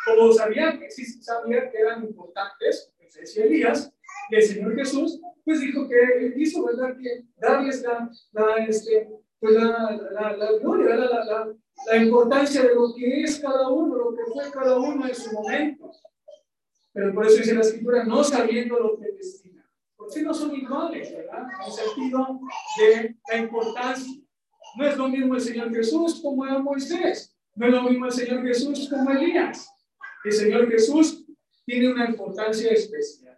[0.05, 3.91] Como sabían que sí sabían que eran importantes, Moisés y Elías,
[4.29, 6.95] y el Señor Jesús, pues dijo que hizo, ¿verdad?
[7.01, 11.53] Que darles la, la, este, pues la, la, la gloria, la, la,
[11.87, 15.31] la, importancia de lo que es cada uno, lo que fue cada uno en su
[15.33, 15.91] momento.
[16.93, 19.46] Pero por eso dice la escritura, no sabiendo lo que destina.
[20.07, 21.47] Porque no son iguales, ¿verdad?
[21.53, 22.39] En el sentido
[22.77, 24.21] de la importancia.
[24.77, 27.35] No es lo mismo el Señor Jesús como era Moisés.
[27.55, 29.69] No es lo mismo el Señor Jesús como Elías.
[30.23, 31.25] El Señor Jesús
[31.65, 33.37] tiene una importancia especial.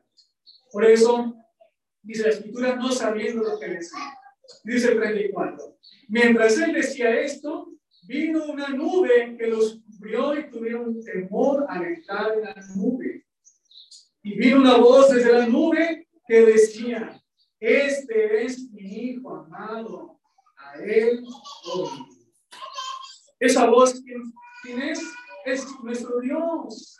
[0.72, 1.36] Por eso
[2.04, 4.14] dice la escritura, no sabiendo lo que decía.
[4.64, 5.78] Dice el 34.
[6.08, 7.72] Mientras él decía esto,
[8.04, 13.26] vino una nube que los cubrió y tuvieron temor al entrar en la nube.
[14.22, 17.20] Y vino una voz desde la nube que decía,
[17.60, 20.22] este es mi hijo amado,
[20.56, 21.24] a él
[21.74, 21.90] oí.
[23.40, 24.00] Esa voz,
[24.62, 25.02] ¿quién, es?
[25.44, 27.00] Es nuestro Dios,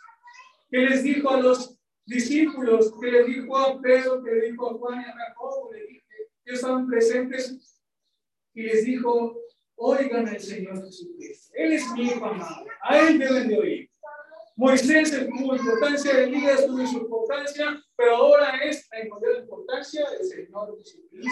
[0.68, 5.00] que les dijo a los discípulos, que le dijo a Pedro, que dijo a Juan
[5.00, 6.04] y a Jacobo, le dije,
[6.44, 7.80] ellos estaban presentes
[8.52, 9.38] y les dijo,
[9.76, 11.52] oigan al Señor Jesucristo.
[11.54, 13.90] Él es mi hijo amado, a él deben de oír.
[14.56, 19.04] Moisés tuvo importancia, Elías tuvo su importancia, pero ahora es la
[19.40, 21.30] importancia del Señor Jesucristo.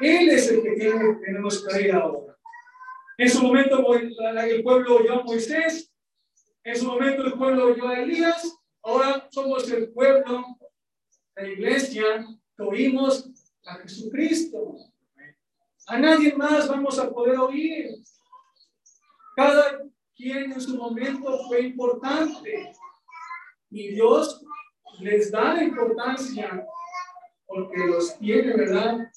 [0.00, 2.34] Él es el que tiene, tenemos que oír ahora.
[3.18, 5.92] En su momento el pueblo oyó a Moisés,
[6.64, 10.42] en su momento el pueblo oyó a Elías, ahora somos el pueblo,
[11.36, 13.28] la iglesia, que oímos
[13.66, 14.74] a Jesucristo.
[15.86, 17.90] A nadie más vamos a poder oír.
[19.36, 19.82] Cada
[20.16, 22.72] quien en su momento fue importante.
[23.70, 24.37] Y Dios
[25.00, 26.66] les da la importancia
[27.46, 29.10] porque los tiene, ¿verdad?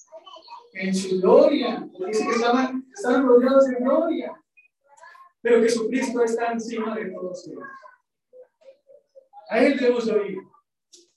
[0.73, 1.87] En su gloria.
[2.07, 4.41] Dice que estaban, estaban rodeados de gloria.
[5.41, 7.63] Pero Jesucristo está encima de todos ellos.
[9.49, 10.37] A Él debemos oír.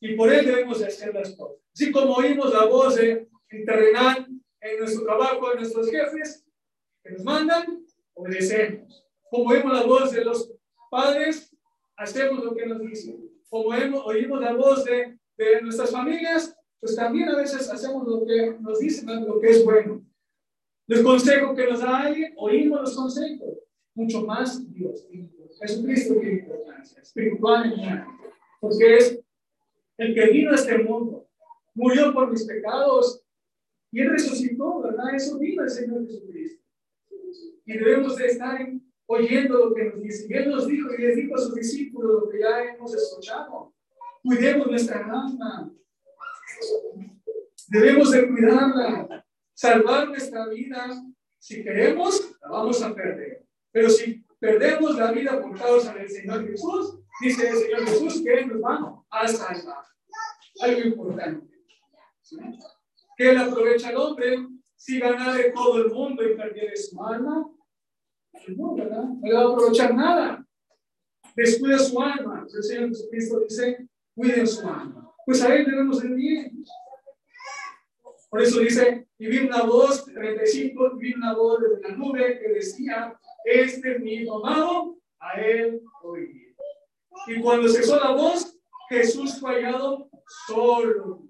[0.01, 1.59] Y por Él debemos hacer las cosas.
[1.73, 4.27] Así como oímos la voz de, terrenal
[4.61, 6.45] en nuestro trabajo, de nuestros jefes,
[7.03, 9.07] que nos mandan, obedecemos.
[9.31, 10.53] Como oímos la voz de los
[10.91, 11.55] padres,
[11.97, 13.24] hacemos lo que nos dicen.
[13.49, 18.57] Como oímos la voz de, de nuestras familias, pues también a veces hacemos lo que
[18.61, 20.05] nos dicen, lo que es bueno.
[20.87, 23.59] Los consejos que nos da alguien, oímos los consejos.
[23.95, 25.07] Mucho más Dios.
[25.61, 28.07] Jesucristo tiene importancia espiritual
[28.61, 29.21] porque es
[29.99, 31.29] el que vino a este mundo,
[31.75, 33.23] murió por mis pecados
[33.93, 35.15] y Él resucitó, ¿verdad?
[35.15, 36.65] Eso vino el Señor Jesucristo.
[37.67, 38.61] Y debemos de estar
[39.15, 40.27] oyendo lo que nos dice.
[40.29, 43.75] Y Él nos dijo y les dijo a sus discípulos lo que ya hemos escuchado.
[44.23, 45.71] Cuidemos nuestra alma.
[47.69, 51.03] Debemos de cuidarla, salvar nuestra vida.
[51.39, 53.45] Si queremos, la vamos a perder.
[53.73, 58.35] Pero si perdemos la vida por causa del Señor Jesús, dice el Señor Jesús que
[58.35, 59.85] Él nos va a salvar.
[60.61, 61.61] Algo importante.
[62.23, 62.37] ¿sí?
[63.17, 64.47] ¿Qué le aprovecha al hombre
[64.77, 67.49] si ganare todo el mundo y perdiere su alma?
[68.57, 69.05] No, ¿verdad?
[69.05, 70.47] No le va a aprovechar nada.
[71.35, 72.47] Descuida su alma.
[72.53, 75.13] El Señor Jesucristo dice, cuiden su alma.
[75.25, 76.65] Pues a Él debemos ir bien.
[78.29, 82.49] Por eso dice, y vi una voz, 35, vi una voz desde la nube que
[82.49, 86.55] decía, este es mi hijo amado, a Él oí.
[87.29, 90.11] Y cuando cesó la voz, Jesús fue hallado
[90.47, 91.23] solo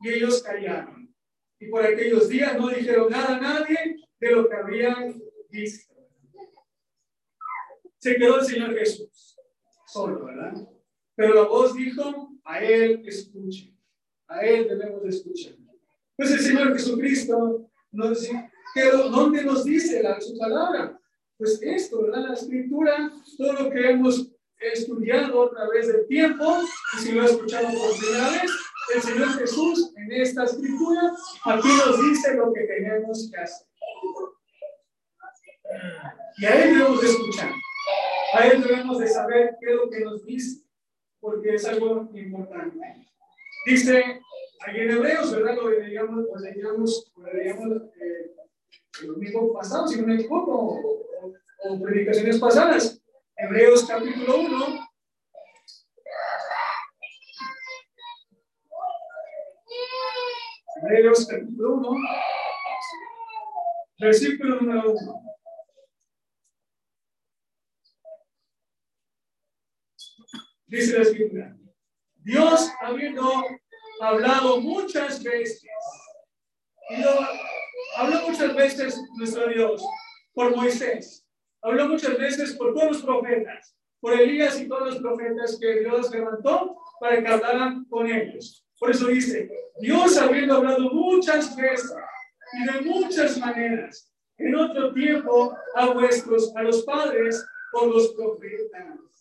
[0.00, 1.12] y ellos callaron.
[1.58, 5.20] Y por aquellos días no dijeron nada a nadie de lo que habían
[7.98, 9.36] Se quedó el Señor Jesús
[9.86, 10.52] solo, ¿verdad?
[11.14, 13.72] Pero la voz dijo, a Él escuche,
[14.26, 15.54] a Él debemos escuchar.
[16.16, 18.50] Pues el Señor Jesucristo nos dice,
[19.10, 20.98] ¿dónde nos dice la, su palabra?
[21.38, 22.28] Pues esto, ¿verdad?
[22.28, 26.58] La escritura, todo lo que hemos estudiado a través del tiempo,
[26.96, 28.50] y si lo he escuchado por primera vez,
[28.94, 31.14] el Señor Jesús en esta escritura
[31.44, 33.66] aquí nos dice lo que tenemos que hacer.
[36.36, 37.50] Y a Él debemos de escuchar.
[38.32, 40.62] A Él debemos de saber qué es lo que nos dice,
[41.20, 43.06] porque es algo importante.
[43.66, 44.20] Dice,
[44.60, 45.56] aquí en Hebreos, ¿verdad?
[45.56, 48.34] Lo leíamos, lo leíamos, lo leíamos eh,
[49.02, 51.32] el domingo pasado, si no me equivoco, o,
[51.64, 53.00] o predicaciones pasadas.
[53.36, 54.88] Hebreos capítulo 1,
[60.82, 61.90] Hebreos capítulo 1,
[63.98, 65.33] versículo número 1.
[70.74, 71.56] Dice la escritura,
[72.16, 73.44] Dios habiendo
[74.00, 75.64] hablado muchas veces,
[76.90, 79.80] y muchas veces nuestro Dios
[80.32, 81.24] por Moisés,
[81.62, 86.10] habló muchas veces por todos los profetas, por Elías y todos los profetas que Dios
[86.10, 88.66] levantó para que hablaran con ellos.
[88.80, 91.94] Por eso dice, Dios habiendo hablado muchas veces
[92.52, 99.13] y de muchas maneras, en otro tiempo a vuestros, a los padres, por los profetas.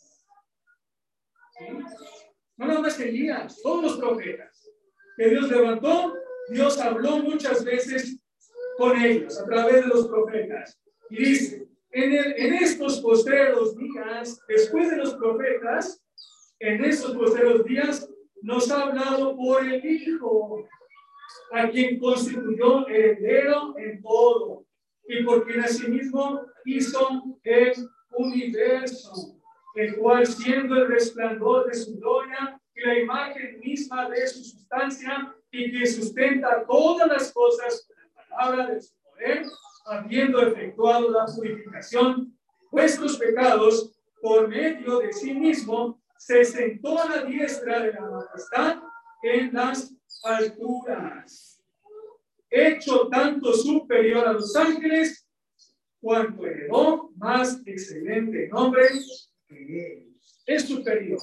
[2.58, 4.70] No nada más Elías, todos los profetas
[5.18, 6.14] que Dios levantó,
[6.50, 8.20] Dios habló muchas veces
[8.78, 10.80] con ellos a través de los profetas.
[11.10, 16.04] Y dice, en, estos postreros días, después de los profetas,
[16.60, 18.10] en estos postreros días,
[18.42, 20.68] nos ha hablado por el Hijo,
[21.52, 24.66] a quien constituyó heredero en todo,
[25.08, 27.74] y por quien asimismo hizo el
[28.12, 29.40] universo,
[29.76, 35.36] el cual siendo el resplandor de su gloria y la imagen misma de su sustancia,
[35.52, 39.44] y que sustenta todas las cosas con la palabra de su poder,
[39.86, 42.36] habiendo efectuado la purificación,
[42.72, 48.80] vuestros pecados por medio de sí mismo, se sentó a la diestra de la majestad
[49.22, 51.62] en las alturas,
[52.50, 55.28] hecho tanto superior a los ángeles,
[56.02, 58.88] cuanto heredó más excelente nombre.
[60.46, 61.20] Es superior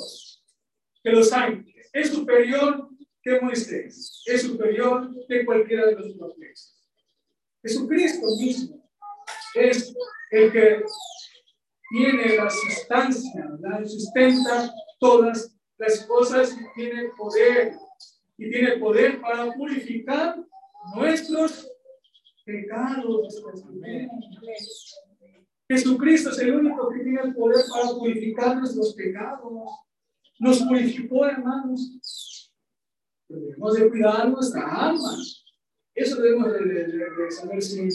[1.02, 2.88] que los ángeles, es superior
[3.22, 6.76] que Moisés, es superior que cualquiera de los profetas.
[7.62, 8.90] Jesucristo mismo
[9.54, 9.94] es
[10.30, 10.82] el que
[11.90, 17.74] tiene la sustancia, la sustenta todas las cosas y tiene poder,
[18.38, 20.36] y tiene poder para purificar
[20.94, 21.68] nuestros
[22.44, 23.34] pecados.
[25.70, 29.52] Jesucristo es el único que tiene el poder para purificar nuestros pecados.
[30.40, 32.52] Nos purificó, hermanos.
[33.28, 35.16] debemos de cuidar nuestra alma.
[35.94, 37.94] Eso debemos de, saber siempre.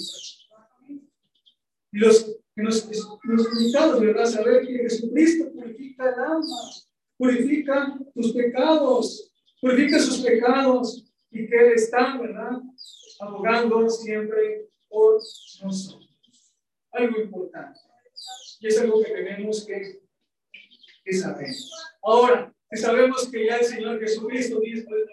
[1.91, 2.89] Y los nos,
[3.23, 4.25] los ¿verdad?
[4.25, 6.57] Saber que Jesucristo purifica el alma,
[7.17, 12.61] purifica tus pecados, purifica sus pecados y que Él está, ¿verdad?
[13.19, 15.15] Abogando siempre por
[15.61, 16.04] nosotros.
[16.95, 17.79] Algo importante.
[18.59, 20.01] Y es algo que tenemos que,
[21.03, 21.49] que saber.
[22.01, 24.59] Ahora, sabemos que ya el Señor Jesucristo,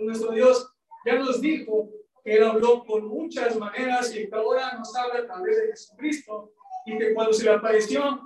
[0.00, 0.72] nuestro Dios,
[1.04, 1.90] ya nos dijo
[2.24, 6.52] que Él habló con muchas maneras y que ahora nos habla a través de Jesucristo
[6.86, 8.20] y que cuando se le apareció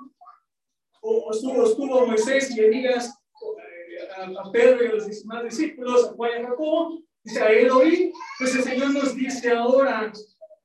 [1.00, 6.30] o, estuvo, Moisés y Elías eh, a, Pedro y a los demás discípulos, a Juan
[6.32, 10.12] y a Jacobo, dice a él oí, pues el Señor nos dice ahora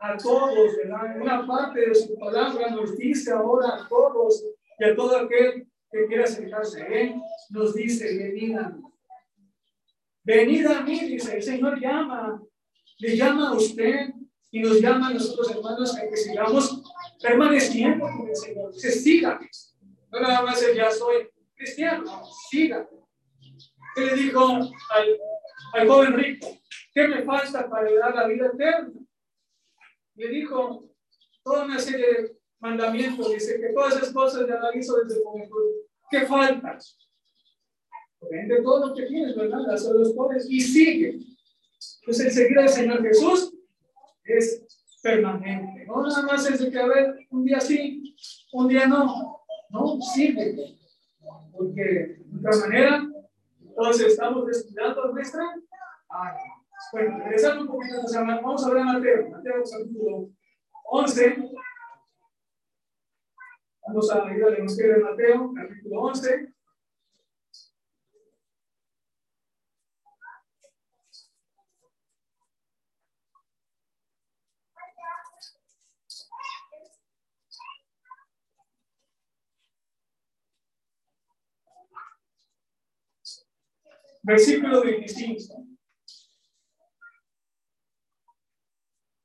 [0.02, 1.22] a todos, ¿verdad?
[1.22, 4.44] Una parte de su palabra nos dice ahora a todos
[4.80, 8.84] y a todo aquel que quiera acercarse a Él, nos dice, venid a mí.
[10.24, 12.42] Venid a mí, dice, el Señor llama,
[12.98, 14.10] le llama a usted
[14.50, 16.82] y nos llama a nosotros hermanos a que sigamos
[17.22, 18.74] permaneciendo con el Señor.
[18.74, 19.50] Dice, sígame.
[20.12, 22.88] No nada más el ya soy cristiano, sígame.
[23.94, 25.20] ¿Qué le dijo al,
[25.74, 26.58] al joven rico?
[26.92, 29.02] ¿Qué me falta para dar la vida eterna?
[30.22, 30.84] Le dijo
[31.44, 33.34] toda una serie de mandamientos.
[33.34, 35.66] Dice que todas esas cosas ya las hizo desde juventud.
[36.12, 36.78] ¿Qué falta?
[38.30, 39.62] Vende todo lo que tienes, ¿verdad?
[39.66, 41.22] Las los pobres y sigue.
[42.06, 43.52] Pues el seguir al Señor Jesús
[44.24, 45.88] es permanente.
[45.88, 48.16] No nada más es de que a ver, un día sí,
[48.54, 49.42] un día no.
[49.72, 50.78] No, sigue.
[51.52, 53.10] Porque de otra manera,
[53.60, 55.44] entonces estamos descuidando nuestra
[56.92, 60.30] Bueno, regresando un poquito, vamos a ver a Mateo, Mateo capítulo
[60.84, 61.38] 11.
[63.88, 66.54] Vamos a ir al Evangelio de Mateo, capítulo 11.
[84.24, 85.71] Versículo 25.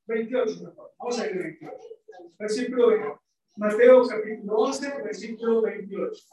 [0.07, 0.93] 28, mejor.
[0.99, 1.77] Vamos a ir 28.
[2.39, 3.23] Versículo 28.
[3.57, 6.25] Mateo capítulo 11, versículo 28.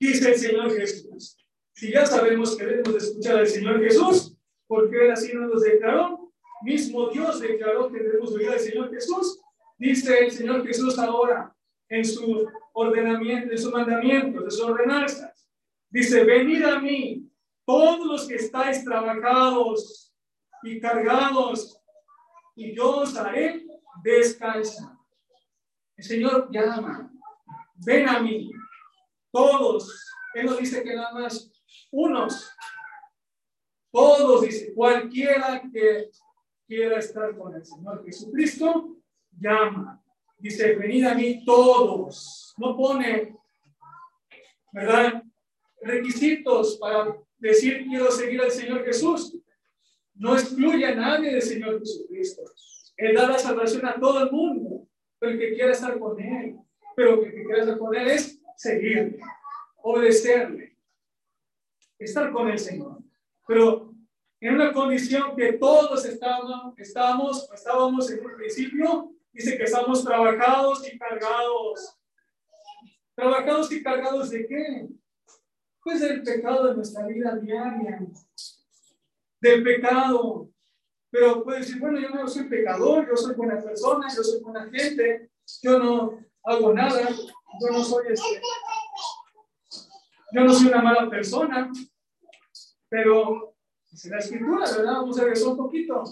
[0.00, 1.36] Dice el Señor Jesús.
[1.72, 6.32] Si ya sabemos que debemos de escuchar al Señor Jesús, porque Él así nos declaró,
[6.62, 9.40] mismo Dios declaró que debemos oír al Señor Jesús,
[9.76, 11.54] dice el Señor Jesús ahora
[11.88, 15.48] en su ordenamiento, en su mandamiento, de sus ordenanzas.
[15.90, 17.28] Dice, venid a mí,
[17.64, 20.07] todos los que estáis trabajados
[20.62, 21.80] y cargados,
[22.54, 23.66] y yo os haré
[24.02, 24.96] descansar.
[25.96, 27.10] El Señor llama,
[27.76, 28.50] ven a mí,
[29.32, 30.12] todos.
[30.34, 31.50] Él no dice que nada más
[31.90, 32.50] unos,
[33.90, 36.10] todos, dice, cualquiera que
[36.66, 38.96] quiera estar con el Señor Jesucristo,
[39.30, 40.02] llama.
[40.38, 42.54] Dice, venid a mí todos.
[42.58, 43.36] No pone,
[44.72, 45.22] ¿verdad?
[45.80, 49.36] requisitos para decir quiero seguir al Señor Jesús.
[50.18, 52.42] No excluye a nadie del Señor Jesucristo.
[52.96, 54.88] Él da la salvación a todo el mundo,
[55.18, 56.56] pero el que quiera estar con Él.
[56.96, 59.20] Pero el que quiera estar con Él es seguirle,
[59.76, 60.76] obedecerle,
[61.98, 62.98] estar con el Señor.
[63.46, 63.94] Pero
[64.40, 70.92] en una condición que todos estábamos, estábamos, estábamos en un principio Dice que estamos trabajados
[70.92, 71.96] y cargados.
[73.14, 74.88] ¿Trabajados y cargados de qué?
[75.80, 78.00] Pues del pecado de nuestra vida diaria.
[79.40, 80.48] Del pecado.
[81.10, 84.68] Pero puede decir, bueno, yo no soy pecador, yo soy buena persona, yo soy buena
[84.70, 85.30] gente,
[85.62, 88.42] yo no hago nada, yo no soy este,
[90.32, 91.72] yo no soy una mala persona,
[92.88, 93.56] pero
[93.90, 94.92] dice la escritura, ¿verdad?
[94.92, 96.04] Vamos a regresar un poquito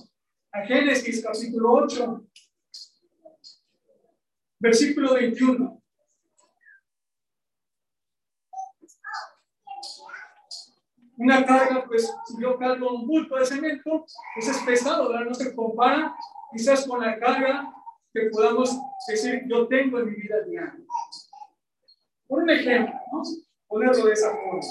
[0.53, 2.27] a Génesis capítulo 8,
[4.59, 5.83] versículo 21.
[11.19, 14.05] Una carga, pues, si yo cargo un bulto de cemento,
[14.35, 15.27] pues es pesado, ¿verdad?
[15.27, 16.15] No se compara
[16.53, 17.73] quizás con la carga
[18.13, 20.85] que podamos decir yo tengo en mi vida diaria.
[22.27, 23.23] Por un ejemplo, ¿no?
[23.67, 24.63] Ponerlo de esa forma.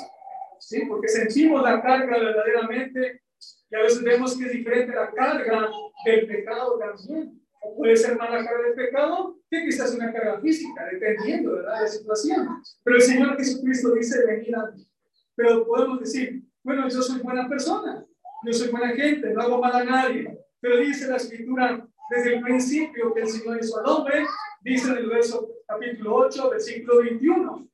[0.60, 0.84] ¿Sí?
[0.88, 3.22] Porque sentimos la carga verdaderamente
[3.70, 5.70] y a veces vemos que es diferente la carga
[6.06, 7.42] del pecado también.
[7.62, 11.76] O puede ser más la carga del pecado que quizás una carga física, dependiendo ¿verdad?
[11.76, 12.48] de la situación.
[12.84, 14.88] Pero el Señor Jesucristo dice, venid a mí.
[15.36, 18.06] Pero podemos decir, bueno, yo soy buena persona,
[18.46, 20.40] yo soy buena gente, no hago mal a nadie.
[20.60, 24.26] Pero dice la Escritura desde el principio que el Señor hizo al hombre,
[24.62, 27.68] dice en el verso capítulo 8, versículo 21.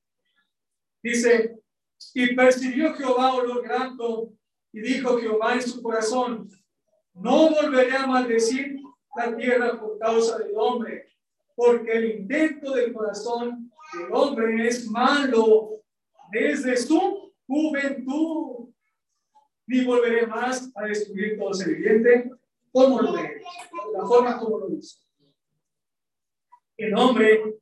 [1.03, 1.59] Dice,
[2.13, 4.33] y percibió Jehová olor grato
[4.71, 6.49] y dijo Jehová en su corazón,
[7.13, 8.77] no volveré a maldecir
[9.15, 11.07] la tierra por causa del hombre,
[11.55, 15.81] porque el intento del corazón del hombre es malo
[16.31, 17.20] desde su
[17.51, 18.73] juventud.
[19.67, 22.31] Ni volveré más a destruir todo ser viviente
[22.71, 23.41] como lo de
[23.93, 24.97] la forma como lo hizo.
[26.77, 27.59] El hombre,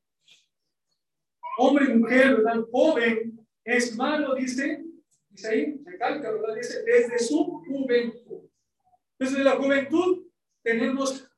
[1.57, 2.61] hombre y mujer, ¿verdad?
[2.71, 4.85] Joven, es malo, dice,
[5.29, 6.55] dice ahí, recalca, ¿verdad?
[6.55, 8.49] Dice, desde su juventud.
[9.19, 10.27] Desde la juventud
[10.63, 11.29] tenemos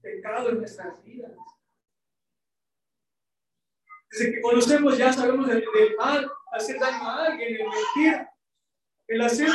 [0.00, 1.32] pecado en nuestras vidas.
[4.10, 5.64] Desde que conocemos ya sabemos del,
[5.96, 8.26] mal, hacer daño a alguien, el mentir,
[9.08, 9.50] el hacer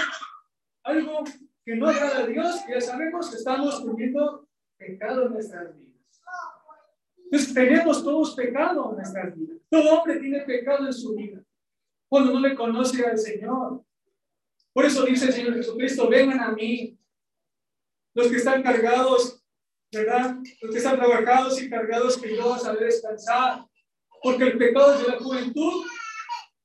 [0.84, 1.24] algo
[1.66, 4.48] que no agrada a Dios, ya sabemos que estamos cometiendo
[4.78, 5.94] pecado en nuestras vidas.
[7.18, 9.58] Entonces tenemos todos pecado en nuestras vidas.
[9.70, 11.44] Todo hombre tiene pecado en su vida
[12.08, 13.84] cuando no le conoce al Señor.
[14.72, 16.96] Por eso dice el Señor Jesucristo, vengan a mí,
[18.14, 19.44] los que están cargados,
[19.92, 20.38] ¿verdad?
[20.62, 23.66] Los que están trabajados y cargados que yo a descansar.
[24.24, 25.86] Porque el pecado de la juventud,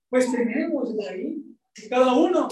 [0.09, 1.45] pues tenemos de ahí.
[1.91, 2.49] Cada uno,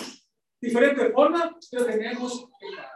[0.61, 2.91] diferente forma, pero tenemos pecado.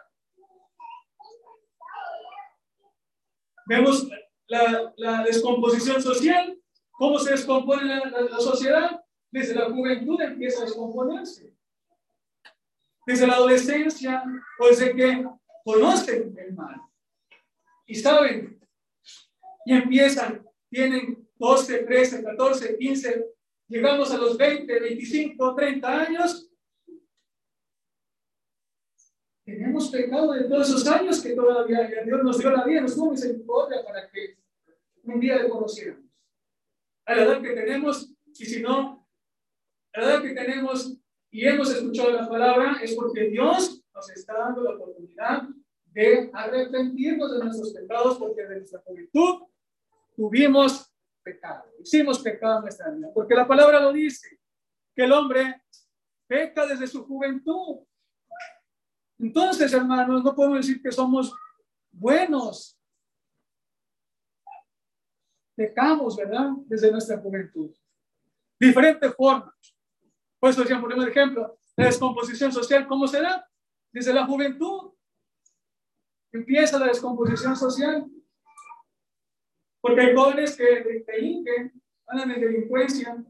[3.67, 4.09] Vemos
[4.49, 6.59] la, la, descomposición social,
[6.91, 9.01] cómo se descompone la, la sociedad,
[9.31, 11.55] desde la juventud empieza a descomponerse.
[13.07, 14.25] Desde la adolescencia,
[14.59, 15.25] o desde que
[15.65, 16.81] conocen el mal.
[17.87, 18.61] Y saben,
[19.65, 23.27] y empiezan, tienen 12, 13, 14, 15,
[23.67, 26.51] llegamos a los 20, 25, 30 años.
[29.43, 33.13] Tenemos pecado de todos esos años que todavía Dios nos dio la vida, nos tuvo
[33.13, 34.37] misericordia para que
[35.03, 36.05] un día le conociéramos.
[37.07, 39.09] A la edad que tenemos, y si no,
[39.95, 40.95] la edad que tenemos
[41.31, 45.49] y hemos escuchado la palabra es porque Dios nos está dando la oportunidad
[45.87, 49.47] de arrepentirnos de nuestros pecados porque de nuestra juventud
[50.15, 50.90] tuvimos
[51.23, 54.41] pecado, hicimos pecado en nuestra vida, porque la palabra lo dice,
[54.95, 55.63] que el hombre
[56.27, 57.79] peca desde su juventud.
[59.19, 61.35] Entonces, hermanos, no podemos decir que somos
[61.93, 62.79] buenos.
[65.55, 66.51] Pecamos, ¿verdad?
[66.67, 67.75] Desde nuestra juventud.
[68.59, 69.55] Diferentes formas.
[70.39, 73.47] Por eso decían, el ejemplo, la descomposición social, ¿cómo se da?
[73.93, 74.93] Desde la juventud.
[76.33, 78.07] Empieza la descomposición social.
[79.81, 81.73] Porque hay jóvenes que que
[82.07, 83.25] andan en delincuencia.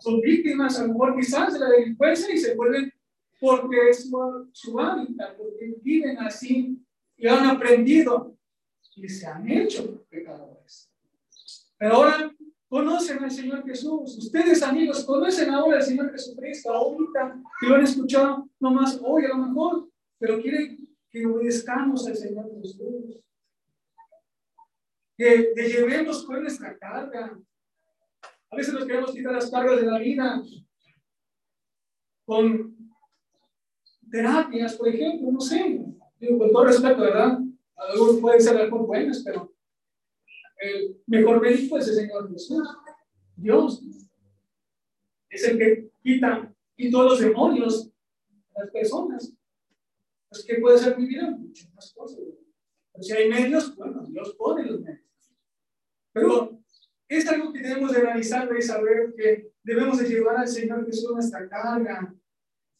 [0.00, 2.92] Son víctimas, a lo mejor quizás, de la delincuencia y se vuelven
[3.40, 4.10] porque es
[4.52, 6.82] su, hábitat, porque viven así
[7.16, 8.36] y han aprendido
[8.96, 10.90] y se han hecho pecadores.
[11.78, 12.34] Pero ahora
[12.68, 14.18] conocen al Señor Jesús.
[14.18, 19.28] Ustedes, amigos, conocen ahora al Señor Jesucristo, ahorita, que lo han escuchado nomás hoy a
[19.28, 19.88] lo mejor,
[20.18, 23.20] pero quieren que obedezcamos al Señor Jesús.
[25.16, 27.38] Que le llevemos con nuestra carga.
[28.50, 30.42] A veces nos queremos quitar las cargas de la vida
[32.24, 32.76] con
[34.10, 35.84] terapias, por ejemplo, no sé.
[36.18, 37.38] Digo, con todo respeto, ¿verdad?
[37.76, 39.52] Algunos pueden ser algo buenas, pero
[40.58, 42.68] el mejor médico es el Señor Jesús.
[43.36, 43.82] Dios
[45.28, 47.90] es el que quita y todos los demonios
[48.54, 49.32] las personas.
[50.28, 51.30] Pues, ¿qué puede ser mi vida?
[51.30, 52.18] Muchas cosas.
[53.00, 55.05] si hay medios, bueno, Dios pone los medios.
[56.16, 56.58] Pero
[57.10, 61.12] es algo que debemos de analizar y saber que debemos de llevar al Señor Jesús
[61.12, 62.14] nuestra carga.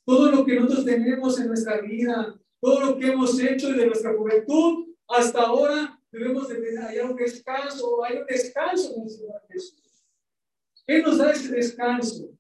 [0.07, 4.15] Todo lo que nosotros tenemos en nuestra vida, todo lo que hemos hecho desde nuestra
[4.15, 10.03] juventud hasta ahora, debemos de tener un descanso, hay un descanso en el Señor Jesús.
[10.87, 12.31] Él nos da ese descanso.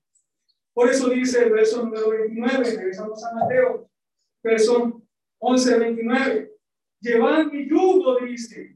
[0.73, 3.91] Por eso dice el verso número 29, regresamos a Mateo,
[4.43, 5.03] verso
[5.41, 6.53] 11, 29.
[7.01, 8.76] Llevad mi yugo, dice,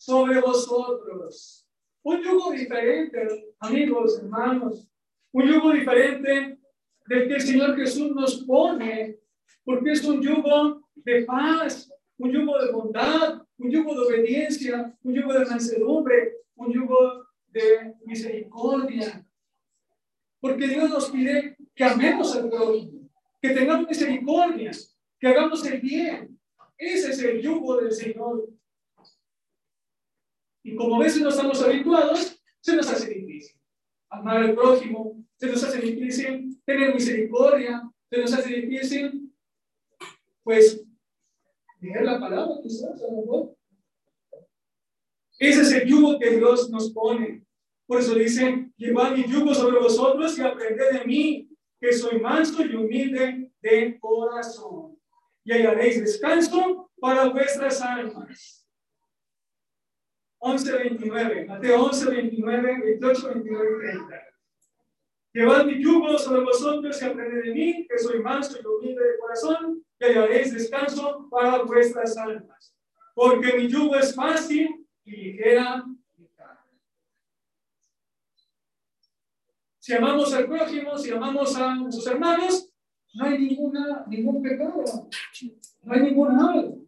[0.00, 1.68] sobre vosotros.
[2.02, 4.88] Un yugo diferente, amigos, hermanos.
[5.30, 6.58] Un yugo diferente
[7.06, 9.18] del que el Señor Jesús nos pone,
[9.62, 15.14] porque es un yugo de paz, un yugo de bondad, un yugo de obediencia, un
[15.14, 19.26] yugo de mansedumbre, un yugo de misericordia.
[20.40, 23.10] Porque Dios nos pide que amemos al prójimo,
[23.42, 24.70] que tengamos misericordia,
[25.18, 26.40] que hagamos el bien.
[26.78, 28.48] Ese es el yugo del Señor.
[30.62, 33.60] Y como a veces no estamos habituados, se nos hace difícil.
[34.10, 39.32] Amar al prójimo, se nos hace difícil tener misericordia, se nos hace difícil,
[40.42, 40.84] pues,
[41.80, 43.56] leer la palabra, quizás, a lo mejor.
[45.38, 47.42] Ese es el yugo que Dios nos pone.
[47.86, 51.48] Por eso dice, llevad mi yugo sobre vosotros y aprended de mí,
[51.80, 54.98] que soy manso y humilde de corazón.
[55.44, 58.59] Y hallaréis descanso para vuestras almas.
[60.40, 64.26] 11.29, Mateo 11.29, 28, 29 y 30.
[65.32, 69.18] Llevad mi yugo sobre vosotros y aprended de mí, que soy manso y humilde de
[69.18, 72.74] corazón, y hallaréis descanso para vuestras almas.
[73.14, 75.84] Porque mi yugo es fácil y ligera
[79.80, 82.70] Si amamos al prójimo, si amamos a nuestros hermanos,
[83.14, 84.84] no hay ninguna, ningún pecado,
[85.82, 86.86] no hay ningún mal.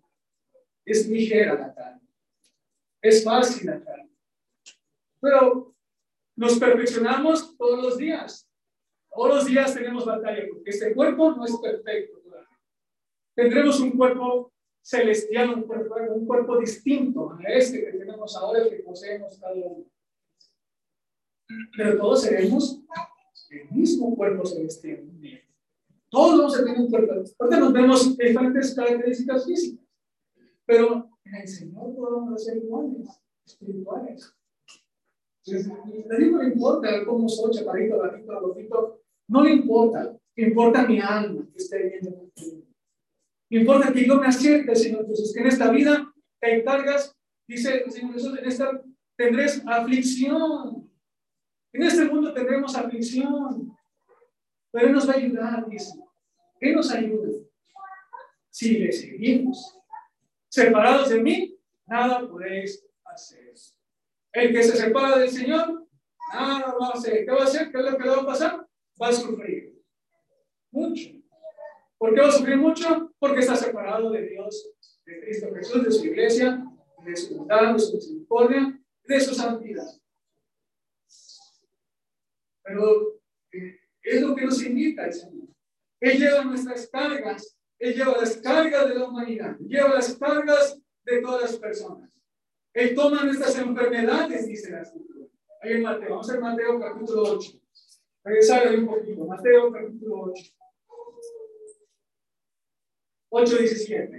[0.84, 2.01] Es ligera la carne,
[3.03, 4.11] es fácil carne.
[5.20, 5.74] Pero
[6.36, 8.48] nos perfeccionamos todos los días.
[9.14, 12.22] Todos los días tenemos batalla, porque este cuerpo no es perfecto
[13.34, 18.76] Tendremos un cuerpo celestial, un cuerpo, un cuerpo distinto a este que tenemos ahora, que
[18.76, 19.86] poseemos cada uno.
[21.76, 22.82] Pero todos seremos
[23.50, 25.09] el mismo cuerpo celestial.
[26.11, 27.14] Todos vamos a tener un cuerpo.
[27.38, 29.86] Ahorita nos vemos diferentes características físicas,
[30.66, 33.09] pero en el Señor podemos ser iguales,
[33.47, 34.35] espirituales.
[35.45, 40.16] Le digo, no importa cómo soy, chaparrito, bajito, gordito, no le importa.
[40.37, 42.33] Importa mi alma que esté bien
[43.51, 46.11] Me importa que yo me acierte, Señor Jesús, que en esta vida
[46.41, 47.14] te encargas,
[47.47, 48.83] dice el Señor Jesús, en esta
[49.16, 50.91] tendréis aflicción.
[51.75, 53.77] En este mundo tendremos aflicción,
[54.70, 55.93] pero Él nos va a ayudar, dice.
[56.61, 57.29] Él nos ayuda.
[58.51, 59.82] Si le seguimos.
[60.53, 63.55] Separados de mí, nada podéis hacer.
[64.32, 65.88] El que se separa del Señor,
[66.30, 67.24] nada va a hacer.
[67.24, 67.72] ¿Qué va a hacer?
[67.72, 68.68] ¿Qué es lo que le va a pasar?
[69.00, 69.82] Va a sufrir.
[70.70, 71.09] Mucho.
[71.96, 73.14] ¿Por qué va a sufrir mucho?
[73.18, 74.74] Porque está separado de Dios,
[75.07, 76.62] de Cristo Jesús, de su iglesia,
[77.03, 79.88] de su bondad, de su misericordia, de su santidad.
[82.62, 83.22] Pero
[83.53, 85.48] eh, es lo que nos invita el Señor.
[85.98, 91.20] Él lleva nuestras cargas, Él lleva las cargas de la humanidad, lleva las cargas de
[91.20, 92.09] todas las personas.
[92.72, 95.26] Él toma nuestras enfermedades, dice la escritura.
[95.61, 97.61] Ahí en Mateo, vamos a Mateo capítulo 8.
[98.22, 100.45] Regresar ahí un poquito, Mateo capítulo 8.
[103.30, 104.18] 8, 17.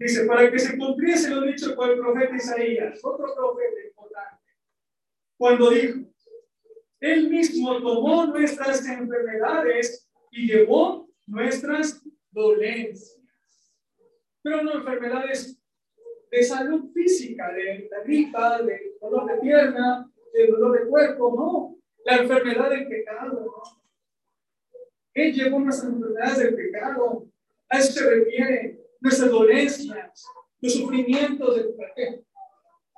[0.00, 4.42] Dice, para que se cumpliese lo dicho por el profeta Isaías, otro profeta importante
[5.36, 6.00] cuando dijo,
[6.98, 13.20] Él mismo tomó nuestras enfermedades y llevó nuestras dolencias.
[14.42, 15.62] Pero no enfermedades
[16.30, 21.78] de salud física, de la gripa, de dolor de pierna, de dolor de cuerpo, no.
[22.04, 23.62] La enfermedad del pecado, ¿no?
[25.14, 27.28] Él llevó nuestras enfermedades del pecado.
[27.68, 30.24] A eso se refiere, nuestras dolencias,
[30.60, 32.24] los sufrimientos del pecado.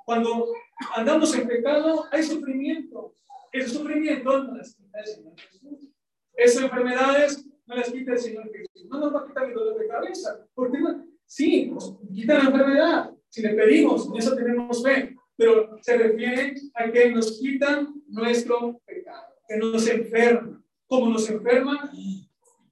[0.05, 0.53] Cuando
[0.95, 3.15] andamos en pecado, hay sufrimiento.
[3.51, 5.94] Ese sufrimiento no las quita el Señor Jesús.
[6.37, 8.87] Esas enfermedades no las quita el Señor Jesús.
[8.89, 10.45] No nos va a quitar el dolor de cabeza.
[10.53, 10.77] Porque?
[11.25, 13.11] Sí, nos quita la enfermedad.
[13.29, 15.15] Si le pedimos, en eso tenemos fe.
[15.37, 20.63] Pero se refiere a que nos quitan nuestro pecado, que nos enferma.
[20.87, 21.91] Como nos enferma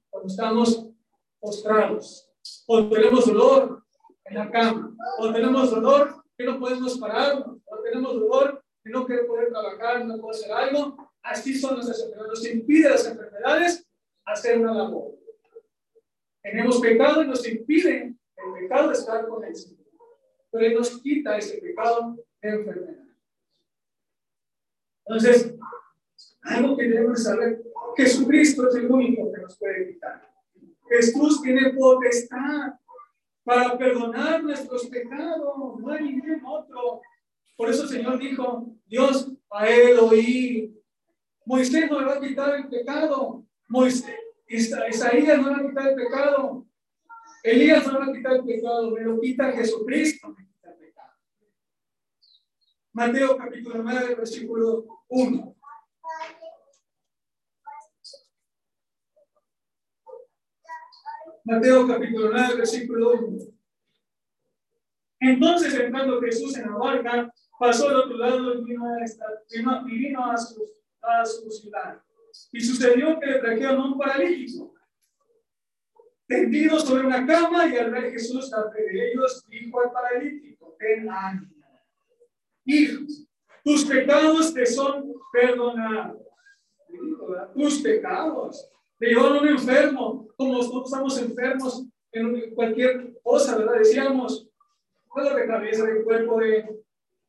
[0.08, 0.86] cuando estamos
[1.40, 2.30] postrados,
[2.64, 3.82] cuando tenemos dolor
[4.24, 9.06] en la cama, cuando tenemos dolor que no podemos parar, o tenemos dolor, que no
[9.06, 11.03] quiere poder trabajar, no puede hacer algo.
[11.24, 12.38] Así son nuestras enfermedades.
[12.38, 13.88] Nos impide las enfermedades
[14.26, 15.18] hacer una labor.
[16.42, 18.14] Tenemos pecado y nos impide
[18.60, 19.86] pecado estar con el Señor.
[20.50, 23.04] Pero nos quita ese pecado de enfermedad.
[25.06, 25.54] Entonces,
[26.42, 27.62] algo que debemos saber,
[27.96, 30.30] Jesucristo es el único que nos puede quitar.
[30.90, 32.74] Jesús tiene potestad
[33.42, 37.00] para perdonar nuestros pecados, no hay ningún otro.
[37.56, 40.83] Por eso el Señor dijo, Dios, a él oí.
[41.46, 43.44] Moisés no le va a quitar el pecado.
[43.68, 44.14] Moisés,
[44.46, 46.66] Isaías no le va a quitar el pecado.
[47.42, 50.34] Elías no le va a quitar el pecado, me lo quita Jesucristo.
[52.92, 55.56] Mateo capítulo 9, versículo 1.
[61.44, 63.54] Mateo capítulo 9, versículo 1.
[65.20, 69.26] Entonces, entrando Jesús en la barca, pasó al otro lado y vino a, esta,
[69.84, 70.62] vino, a, su,
[71.06, 72.00] a su ciudad.
[72.52, 74.74] Y sucedió que le trajeron un paralítico,
[76.26, 81.54] tendido sobre una cama, y al ver Jesús de ellos, dijo al paralítico: Ten ánimo,
[82.64, 83.28] hijos,
[83.64, 86.22] tus pecados te son perdonados.
[87.54, 93.78] Tus pecados le llevaron un enfermo, como nosotros estamos enfermos en cualquier cosa, ¿verdad?
[93.78, 94.48] Decíamos,
[95.14, 96.84] dolor de cabeza, de cuerpo, de,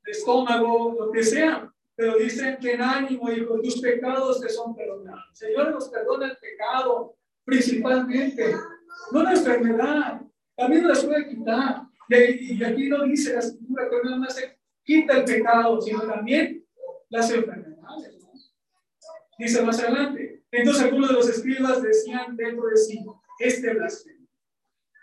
[0.06, 1.74] estómago, lo que sea.
[1.96, 5.26] Pero dicen que en ánimo, con tus pecados te son perdonados.
[5.34, 7.16] Señor nos perdona el pecado,
[7.46, 8.56] principalmente,
[9.12, 10.22] no la enfermedad,
[10.56, 11.84] también nos puede quitar.
[12.10, 16.66] Y, aquí no dice la escritura que no más se quita el pecado, sino también
[17.10, 18.16] las enfermedades.
[19.38, 23.06] Dice más adelante, entonces algunos de los escribas decían dentro de sí,
[23.40, 24.28] este blasfemo.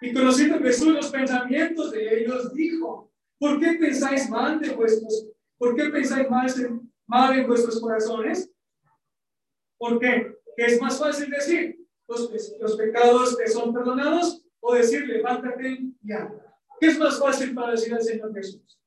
[0.00, 5.28] Y conociendo Jesús los pensamientos de ellos, dijo, ¿por qué pensáis mal de vuestros,
[5.58, 6.48] por qué pensáis mal
[7.12, 8.50] en vuestros corazones?
[9.78, 10.34] ¿Por qué?
[10.56, 11.78] ¿Qué es más fácil decir?
[12.08, 16.56] Los, los pecados te son perdonados o decir, levántate y anda.
[16.80, 18.78] ¿Qué es más fácil para decir al Señor Jesús?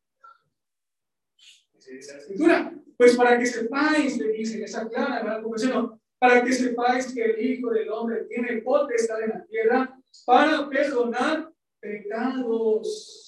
[1.74, 2.74] Dice la escritura.
[2.98, 5.42] Pues para que sepáis, le dice, esa clara.
[5.42, 10.00] Como no, para que sepáis que el Hijo del Hombre tiene potestad en la tierra
[10.26, 13.25] para perdonar pecados.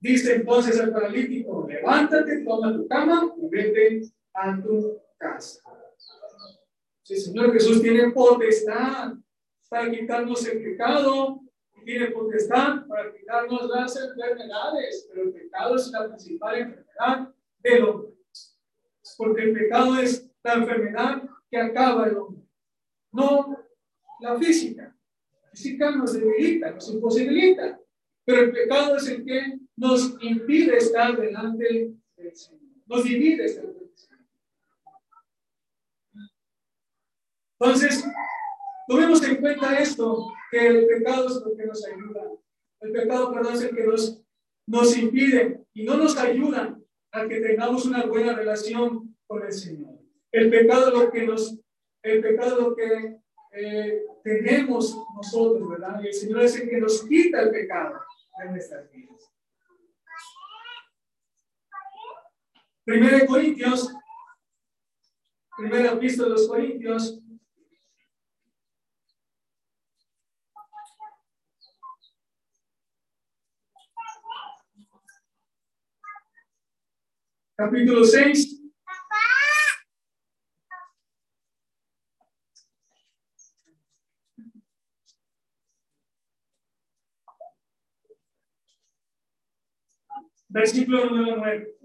[0.00, 5.60] Dice entonces al paralítico, levántate, toma tu cama y vete a tu casa.
[7.02, 9.14] Sí, Señor Jesús tiene potestad
[9.68, 11.40] para quitarnos el pecado,
[11.84, 18.10] tiene potestad para quitarnos las enfermedades, pero el pecado es la principal enfermedad del hombre.
[19.16, 22.42] Porque el pecado es la enfermedad que acaba el hombre,
[23.10, 23.58] no
[24.20, 24.94] la física.
[25.42, 27.80] La física nos debilita, nos imposibilita,
[28.28, 33.64] pero el pecado es el que nos impide estar delante del Señor, nos divide estar
[33.64, 34.20] delante del Señor.
[37.58, 38.04] Entonces,
[38.86, 42.30] tomemos en cuenta esto, que el pecado es lo que nos ayuda.
[42.80, 44.22] El pecado, perdón, es el que nos,
[44.66, 46.78] nos impide y no nos ayuda
[47.12, 50.00] a que tengamos una buena relación con el Señor.
[50.32, 51.58] El pecado es lo que nos,
[52.02, 53.20] el pecado que
[53.52, 56.02] eh, tenemos nosotros, ¿verdad?
[56.02, 57.98] Y el Señor es el que nos quita el pecado
[62.84, 63.92] Primera de Corintios,
[65.56, 67.20] primera pista de los Corintios,
[77.56, 78.57] capítulo 6,
[90.58, 91.78] Versículo número 9.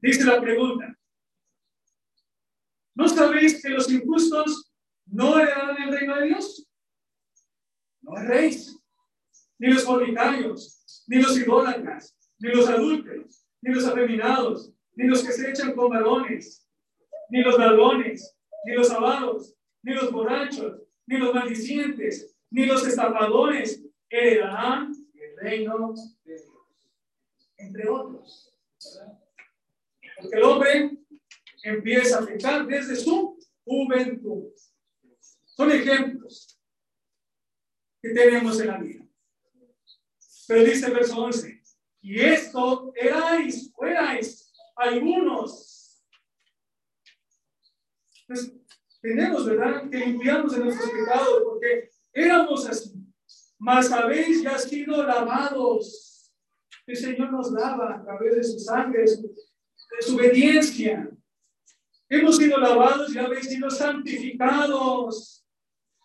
[0.00, 0.98] Dice la pregunta.
[2.94, 4.72] ¿No sabéis que los injustos
[5.04, 6.66] no heredarán el reino de Dios?
[8.00, 8.74] No erréis.
[9.58, 15.32] Ni los fornicarios, ni los idólatras, ni los adúlteros, ni los afeminados, ni los que
[15.32, 16.66] se echan con varones,
[17.28, 18.34] ni los ladrones,
[18.64, 25.94] ni los avaros, ni los borrachos, ni los maldicientes, ni los estafadores heredarán el reino
[26.24, 26.52] de Dios.
[27.56, 28.52] Entre otros.
[30.20, 30.98] Porque el hombre
[31.62, 34.52] empieza a pecar desde su juventud.
[35.44, 36.60] Son ejemplos
[38.02, 39.04] que tenemos en la vida.
[40.48, 41.62] Pero dice el verso 11,
[42.02, 46.04] y esto erais, erais algunos.
[48.28, 48.52] Pues,
[49.06, 52.92] tenemos, ¿verdad?, que limpiarnos de nuestros pecados, porque éramos así.
[53.56, 56.32] Mas habéis ya sido lavados.
[56.86, 59.08] El Señor nos lava a través de su sangre, de
[60.00, 61.08] su, obediencia.
[62.08, 65.44] Hemos sido lavados y habéis sido santificados.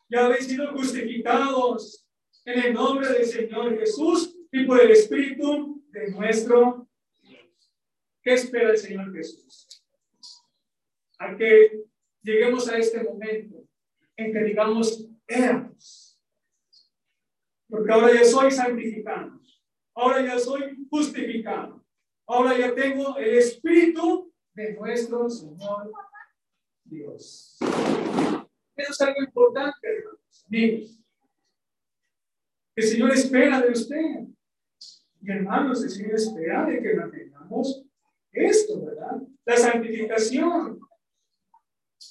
[0.08, 2.08] Ya habéis sido justificados
[2.46, 6.88] en el nombre del Señor Jesús y por el Espíritu de nuestro
[8.24, 9.68] ¿Qué espera el Señor Jesús?
[11.18, 11.84] A que
[12.22, 13.64] lleguemos a este momento
[14.16, 16.20] en que digamos, éramos.
[17.70, 19.40] Porque ahora ya soy santificado.
[19.96, 21.84] Ahora ya soy justificado.
[22.28, 25.92] Ahora ya tengo el Espíritu de nuestro Señor
[26.84, 27.58] Dios.
[28.76, 31.00] Eso es algo importante, hermanos, amigos.
[32.76, 34.28] El Señor espera de usted.
[35.22, 37.86] Y hermanos, el Señor espera de que mantengamos
[38.32, 39.22] esto, ¿verdad?
[39.46, 40.80] La santificación.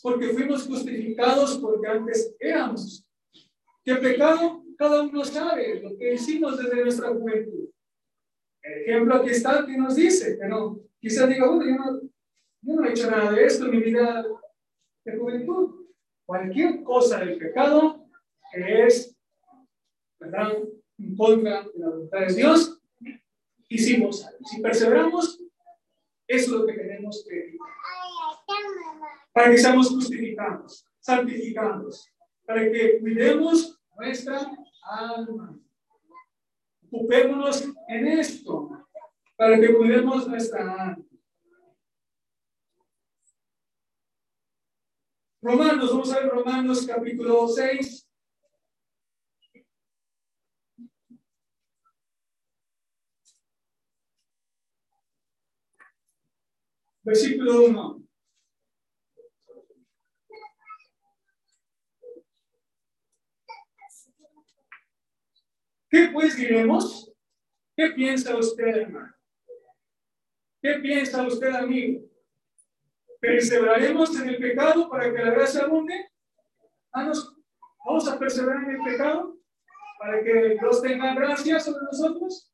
[0.02, 3.06] Porque fuimos justificados porque antes éramos.
[3.84, 4.64] ¿Qué pecado?
[4.78, 7.68] Cada uno sabe lo que hicimos desde nuestra juventud.
[8.62, 12.00] El ejemplo aquí está que nos dice, pero quizás diga, bueno, yo no,
[12.62, 14.24] yo no he hecho nada de esto en mi vida
[15.04, 15.86] de juventud.
[16.26, 18.06] Cualquier cosa del pecado
[18.52, 19.16] que es,
[20.18, 20.52] ¿verdad?
[20.98, 22.80] En contra de la voluntad de Dios,
[23.68, 25.40] hicimos Si perseveramos,
[26.26, 27.56] eso es lo que tenemos que
[29.32, 32.10] para que seamos justificados, santificados,
[32.44, 34.50] para que cuidemos nuestra
[34.82, 35.58] alma.
[36.90, 38.86] Ocupémonos en esto,
[39.36, 41.04] para que cuidemos nuestra alma.
[45.42, 48.06] Romanos, vamos a ver Romanos capítulo 6.
[57.02, 58.09] Versículo 1.
[65.90, 67.12] ¿Qué pues diremos?
[67.76, 69.12] ¿Qué piensa usted, hermano?
[70.62, 72.06] ¿Qué piensa usted, amigo?
[73.20, 76.10] ¿Perseveraremos en el pecado para que la gracia abunde?
[76.92, 77.12] Ah,
[77.84, 79.36] ¿Vamos a perseverar en el pecado
[79.98, 82.52] para que Dios tenga gracia sobre nosotros?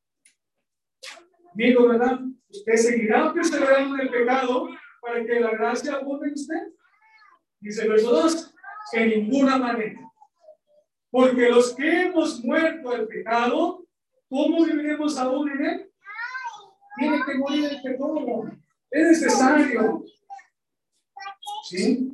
[1.52, 2.20] Amigo, ¿verdad?
[2.48, 4.68] ¿Usted seguirá perseverando en el pecado
[5.00, 6.72] para que la gracia abunde en usted?
[7.60, 8.54] Dice el verso 2,
[8.92, 10.05] en ninguna manera.
[11.16, 13.82] Porque los que hemos muerto al pecado,
[14.28, 15.90] ¿cómo viviremos aún en él?
[16.98, 18.50] Tiene que morir el pecado.
[18.90, 20.04] Es necesario.
[21.70, 22.12] ¿Sí?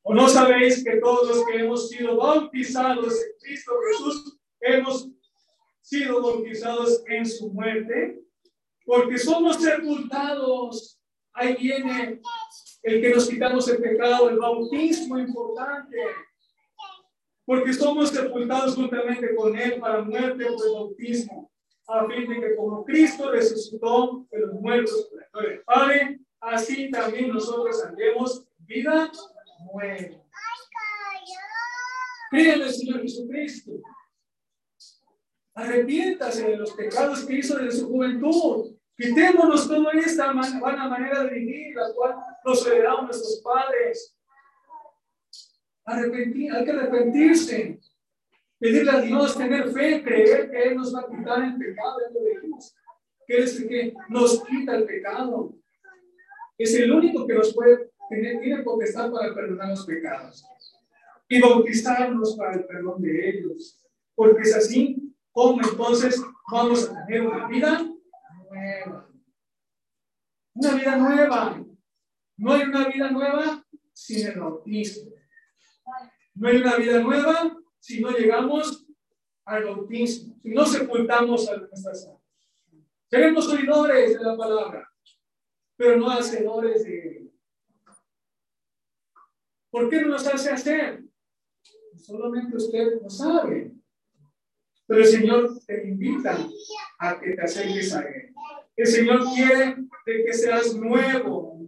[0.00, 5.10] ¿O no sabéis que todos los que hemos sido bautizados en Cristo Jesús, hemos
[5.82, 8.22] sido bautizados en su muerte?
[8.86, 10.98] porque somos sepultados.
[11.34, 12.22] Ahí viene
[12.82, 15.98] el que nos quitamos el pecado, el bautismo importante.
[17.48, 21.50] Porque somos sepultados juntamente con Él para muerte por el bautismo,
[21.86, 27.30] a fin de que como Cristo resucitó de los muertos por el Padre, así también
[27.30, 29.10] nosotros andemos vida
[29.72, 30.22] nueva.
[32.30, 33.72] Créanle el Señor Jesucristo.
[35.54, 38.76] Arrepiéntase de los pecados que hizo desde su juventud.
[38.94, 44.17] Quitémonos toda esta buena manera de vivir, la cual nos heredaron nuestros padres.
[45.88, 47.80] Arrepentir, hay que arrepentirse.
[48.58, 52.14] Pedirle a Dios, tener fe, creer que Él nos va a quitar el pecado, ya
[52.14, 55.54] lo que nos quita el pecado.
[56.58, 60.44] Es el único que nos puede tener, tiene potestad para perdonar los pecados.
[61.28, 63.78] Y bautizarnos para el perdón de ellos.
[64.14, 66.20] Porque es así como entonces
[66.50, 67.86] vamos a tener una vida
[68.50, 69.08] nueva.
[70.54, 71.64] Una vida nueva.
[72.36, 75.17] No hay una vida nueva sin el bautismo.
[76.38, 78.86] No hay una vida nueva si no llegamos
[79.44, 82.22] al bautismo, si no sepultamos a nuestras almas.
[83.10, 84.92] Seremos oidores de la palabra,
[85.76, 87.28] pero no hacedores de
[89.70, 91.02] ¿Por qué no nos hace hacer?
[91.96, 93.72] Solamente usted lo sabe.
[94.86, 96.38] Pero el Señor te invita
[96.98, 98.34] a que te acerques a Él.
[98.76, 99.76] El Señor quiere
[100.06, 101.60] que seas nuevo,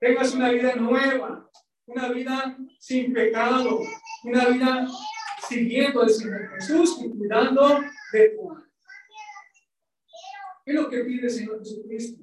[0.00, 1.48] tengas una vida nueva,
[1.86, 3.80] una vida sin pecado,
[4.24, 4.86] una vida
[5.48, 7.80] siguiendo al Señor Jesús y cuidando
[8.12, 8.70] de tu alma.
[10.64, 12.22] ¿Qué es lo que pide el Señor Jesucristo?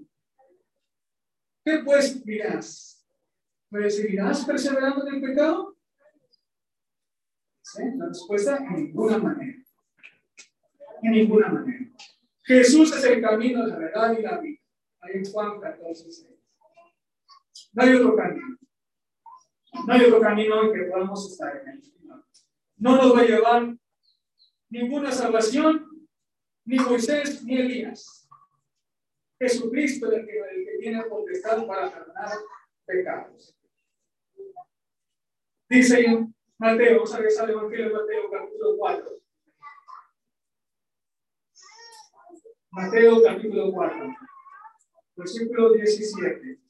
[1.64, 3.08] ¿Qué pues dirás?
[3.70, 5.76] ¿Pues seguirás perseverando en el pecado?
[7.98, 9.66] La respuesta, en ninguna manera
[11.06, 11.86] en ninguna manera.
[12.44, 14.60] Jesús es el camino, la verdad y la vida.
[15.02, 16.28] Ahí en Juan 14, 6.
[17.74, 18.58] No hay otro camino.
[19.86, 21.84] No hay otro camino en que podamos estar en él.
[22.78, 23.76] No nos va a llevar
[24.70, 26.08] ninguna salvación,
[26.66, 28.28] ni Moisés, ni Elías.
[29.40, 32.30] Jesucristo es el que, el que tiene potestad para perdonar
[32.86, 33.56] pecados.
[35.70, 39.10] Dice Mateo, vamos a regresar al Evangelio de Mateo, capítulo 4.
[42.72, 44.16] Mateo, capítulo 4,
[45.16, 46.65] versículo 17.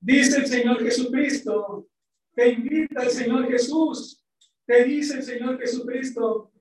[0.00, 1.88] Dice el Señor Jesucristo,
[2.34, 4.22] te invita el Señor Jesús,
[4.66, 6.52] te dice el Señor Jesucristo,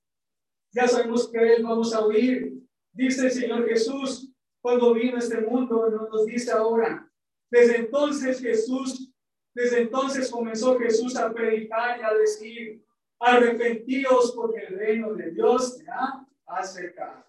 [0.72, 2.54] ya sabemos que Él vamos a oír.
[2.92, 4.32] Dice el Señor Jesús,
[4.62, 7.08] cuando vino este mundo, nos dice ahora.
[7.52, 9.14] Desde entonces Jesús,
[9.54, 12.84] desde entonces comenzó Jesús a predicar y a decir,
[13.20, 17.26] arrepentíos porque el reino de Dios se ha acercado.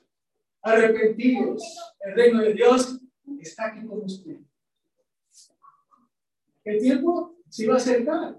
[0.63, 1.63] Arrepentíos,
[2.01, 3.01] el reino de Dios
[3.39, 4.39] está aquí con usted.
[6.67, 8.37] El tiempo se va a acercar,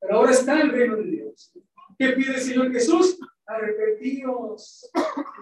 [0.00, 1.52] pero ahora está el reino de Dios.
[1.98, 3.18] ¿Qué pide el Señor Jesús?
[3.44, 4.88] Arrepentíos,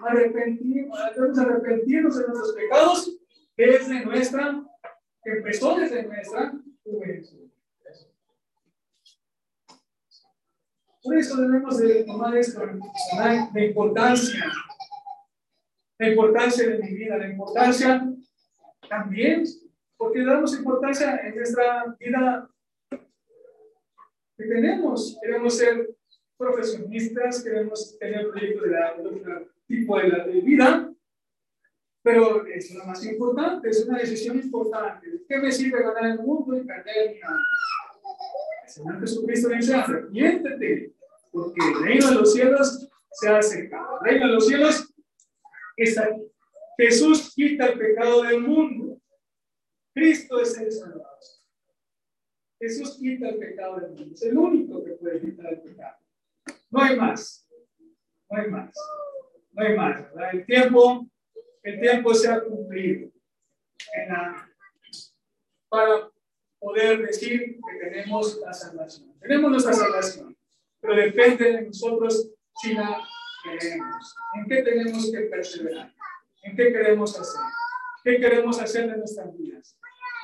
[0.03, 3.19] arrepentimos, debemos de nuestros pecados
[3.55, 4.63] desde nuestra,
[5.23, 6.53] empezó desde nuestra
[6.83, 7.51] juventud.
[11.03, 12.61] Por eso debemos de tomar esto
[13.53, 14.43] de importancia,
[15.99, 18.11] la importancia de mi vida, la importancia
[18.89, 19.43] también,
[19.97, 22.49] porque damos importancia en nuestra vida
[22.89, 25.17] que tenemos.
[25.21, 25.89] Queremos ser
[26.37, 30.93] profesionistas, queremos tener proyectos de, la, otro tipo de, la, de vida,
[32.03, 35.23] pero es lo más importante, es una decisión importante.
[35.27, 37.45] ¿Qué me sirve ganar el mundo y perder mi alma?
[38.63, 40.93] El Señor Jesucristo dice, arrepiéntete,
[41.31, 43.99] porque el reino de los cielos se ha acercado.
[44.01, 44.93] El reino de los cielos
[45.75, 46.21] está aquí.
[46.77, 48.86] Jesús quita el pecado del mundo.
[49.97, 51.17] Cristo es el Salvador.
[52.59, 54.13] Jesús quita el pecado del mundo.
[54.13, 55.97] Es el único que puede quitar el pecado.
[56.69, 57.49] No hay más.
[58.29, 58.75] No hay más.
[59.53, 60.05] No hay más.
[60.33, 61.07] El tiempo,
[61.63, 63.11] el tiempo se ha cumplido
[65.67, 66.11] para
[66.59, 69.17] poder decir que tenemos la salvación.
[69.19, 70.37] Tenemos nuestra salvación,
[70.79, 72.29] pero depende de nosotros
[72.61, 73.03] si la
[73.43, 74.15] queremos.
[74.35, 75.91] ¿En qué tenemos que perseverar?
[76.43, 77.41] ¿En qué queremos hacer?
[78.03, 79.76] ¿Qué queremos hacer de nuestras vidas?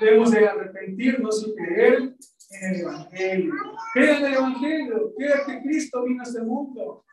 [0.04, 2.16] Debemos de arrepentirnos y creer
[2.50, 3.54] en el Evangelio.
[3.94, 5.14] Crea en el Evangelio.
[5.16, 7.06] Crea que Cristo vino a este mundo.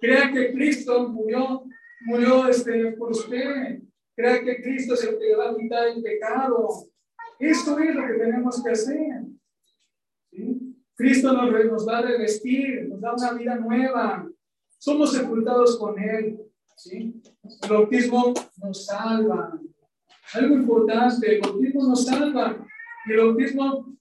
[0.00, 1.64] Crea que Cristo murió,
[2.02, 3.80] murió este, por usted.
[4.14, 6.68] Crea que Cristo es el que va a quitar el pecado.
[7.40, 9.22] Esto es lo que tenemos que hacer.
[10.30, 10.76] ¿Sí?
[10.94, 14.28] Cristo nos, nos va a revestir, nos da una vida nueva.
[14.78, 16.38] Somos sepultados con Él.
[16.76, 17.20] ¿sí?
[17.62, 19.58] El bautismo nos salva.
[20.34, 22.66] Algo importante, el bautismo nos salva.
[23.06, 23.96] Y el bautismo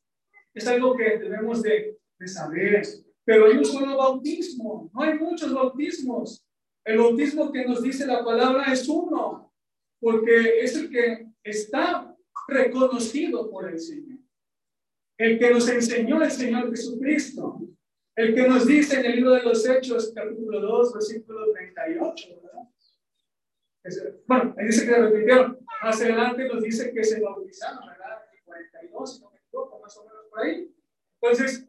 [0.54, 2.82] es algo que debemos de, de saber.
[3.24, 6.46] Pero hay un solo bautismo, no hay muchos bautismos.
[6.86, 9.54] El bautismo que nos dice la palabra es uno,
[10.00, 12.16] porque es el que está
[12.48, 14.20] reconocido por el Señor.
[15.18, 17.60] El que nos enseñó el Señor Jesucristo.
[18.16, 22.70] El que nos dice en el libro de los Hechos, capítulo 2, versículo 38, ¿verdad?
[24.26, 25.60] Bueno, ahí dice que repitieron.
[25.82, 28.20] Más adelante nos dice que se bautizaron, ¿verdad?
[28.46, 29.24] 42,
[29.82, 30.74] más o menos por ahí.
[31.22, 31.68] Entonces,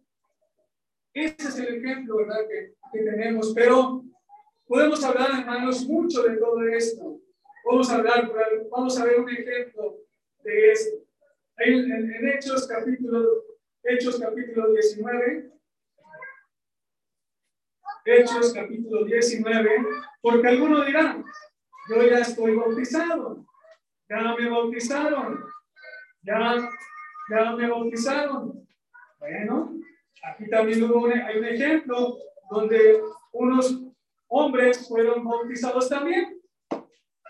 [1.14, 2.46] este es el ejemplo, ¿verdad?
[2.48, 4.04] Que, que tenemos, pero
[4.66, 7.20] podemos hablar, hermanos, mucho de todo esto.
[7.64, 8.30] Vamos a hablar,
[8.70, 9.98] vamos a ver un ejemplo
[10.42, 10.96] de esto.
[11.58, 13.44] En, en, en Hechos capítulo,
[13.82, 15.50] Hechos capítulo 19,
[18.04, 19.70] Hechos capítulo 19,
[20.22, 21.24] porque algunos dirán,
[21.88, 23.44] yo ya estoy bautizado,
[24.08, 25.44] ya me bautizaron,
[26.22, 26.68] ya
[27.30, 28.66] ya me bautizaron.
[29.18, 29.74] Bueno,
[30.22, 30.84] aquí también
[31.26, 32.16] hay un ejemplo
[32.50, 33.00] donde
[33.32, 33.82] unos
[34.28, 36.40] hombres fueron bautizados también.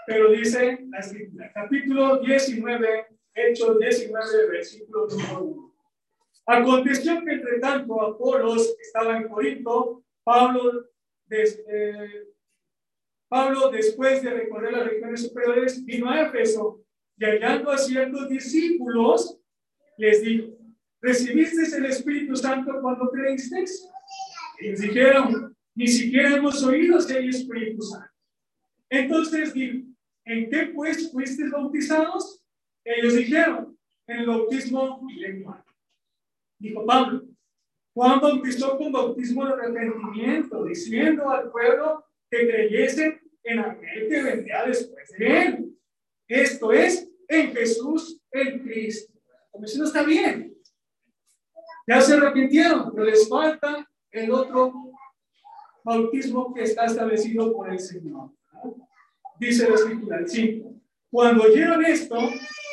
[0.07, 5.75] Pero dice la escritura, capítulo 19, Hechos 19, versículo número 1.
[6.47, 10.87] Aconteció que entre tanto Apolos estaba en Corinto, Pablo,
[11.31, 12.25] eh,
[13.29, 16.83] Pablo después de recorrer las regiones superiores vino a Éfeso
[17.16, 19.39] y hallando a ciertos discípulos
[19.99, 20.57] les dijo,
[21.01, 23.89] ¿recibisteis el Espíritu Santo cuando creísteis?
[24.61, 28.11] Ellos dijeron, ni siquiera hemos oído si hay Espíritu Santo.
[28.89, 29.87] Entonces dijo,
[30.24, 32.43] ¿en qué pues fuisteis bautizados?
[32.85, 35.62] Ellos dijeron, en el bautismo lenguaje.
[36.59, 37.22] Dijo Pablo,
[37.95, 43.18] Juan bautizó con bautismo de arrepentimiento, diciendo al pueblo que creyese
[43.49, 45.78] en aquel que vendría después de él.
[46.28, 49.12] Esto es, en Jesús el Cristo.
[49.51, 50.55] Como si no está bien.
[51.86, 54.92] Ya se arrepintieron, pero les falta el otro
[55.82, 58.32] bautismo que está establecido por el Señor.
[59.40, 60.74] Dice la escritura, el 5.
[61.11, 62.16] Cuando oyeron esto,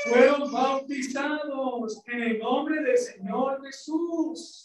[0.09, 4.64] fueron bautizados en el nombre del Señor Jesús.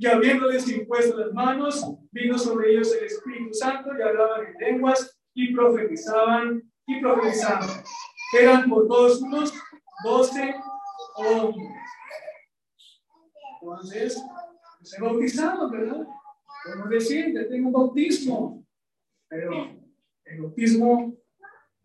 [0.00, 5.20] Y habiéndoles impuesto las manos, vino sobre ellos el Espíritu Santo y hablaban en lenguas
[5.34, 7.68] y profetizaban y profetizaban.
[8.40, 9.52] Eran por todos unos
[10.02, 10.54] doce
[11.16, 11.68] hombres.
[13.60, 14.24] Entonces,
[14.82, 16.06] se bautizaron, ¿verdad?
[16.64, 18.64] Como decir, ya tengo bautismo.
[19.28, 19.52] Pero
[20.24, 21.14] el bautismo,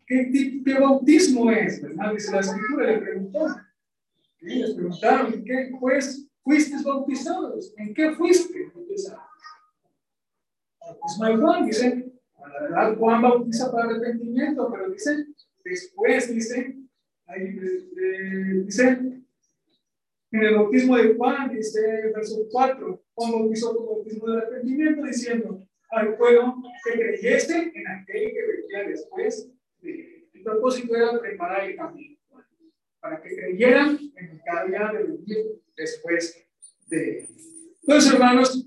[0.06, 1.82] ¿qué tipo de bautismo es?
[1.82, 2.14] ¿Verdad?
[2.14, 3.46] Dice la escritura, le preguntó.
[4.40, 7.74] Y les preguntaron, ¿en qué pues fuiste bautizados?
[7.76, 9.20] ¿En qué fuiste bautizados?
[10.80, 15.26] Bautismo de Juan, dice, la verdad, Juan bautiza para arrepentimiento, pero dice,
[15.64, 16.76] después dice,
[17.26, 17.58] ahí,
[18.64, 18.84] dice,
[20.30, 25.66] en el bautismo de Juan, dice verso 4, Juan bautizó con bautismo de arrepentimiento, diciendo
[25.90, 29.50] al pueblo que creyese en aquel que vendría después.
[29.82, 32.16] el propósito era preparar el camino
[33.06, 36.44] para que creyeran en el había de venir después
[36.88, 37.28] de
[37.82, 38.66] Entonces, hermanos,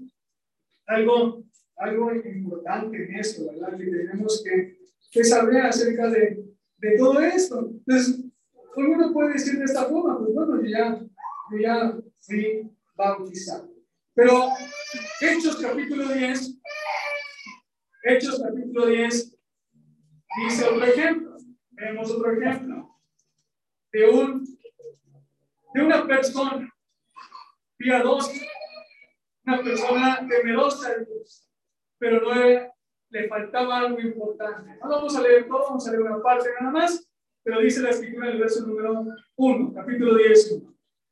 [0.88, 1.44] algo
[1.76, 3.78] algo importante en esto, ¿verdad?
[3.78, 4.80] Que tenemos que,
[5.12, 6.44] que saber acerca de,
[6.78, 7.70] de, todo esto.
[7.70, 8.22] Entonces,
[8.76, 11.00] uno puede decir de esta forma, pues bueno, yo ya,
[11.52, 13.70] yo ya fui bautizado.
[14.14, 14.50] Pero
[15.22, 16.60] Hechos capítulo 10,
[18.04, 19.38] Hechos capítulo 10,
[20.44, 21.38] dice otro ejemplo.
[21.72, 22.89] Vemos otro ejemplo
[23.92, 24.46] de, un,
[25.74, 26.74] de una persona
[27.78, 28.32] piadosa,
[29.46, 31.50] una persona temerosa de Dios
[32.00, 32.34] pero no
[33.12, 34.78] le faltaba algo importante.
[34.82, 37.08] No vamos a leer todo, vamos a leer una parte nada más,
[37.44, 40.62] pero dice la escritura en el verso número 1, capítulo 10.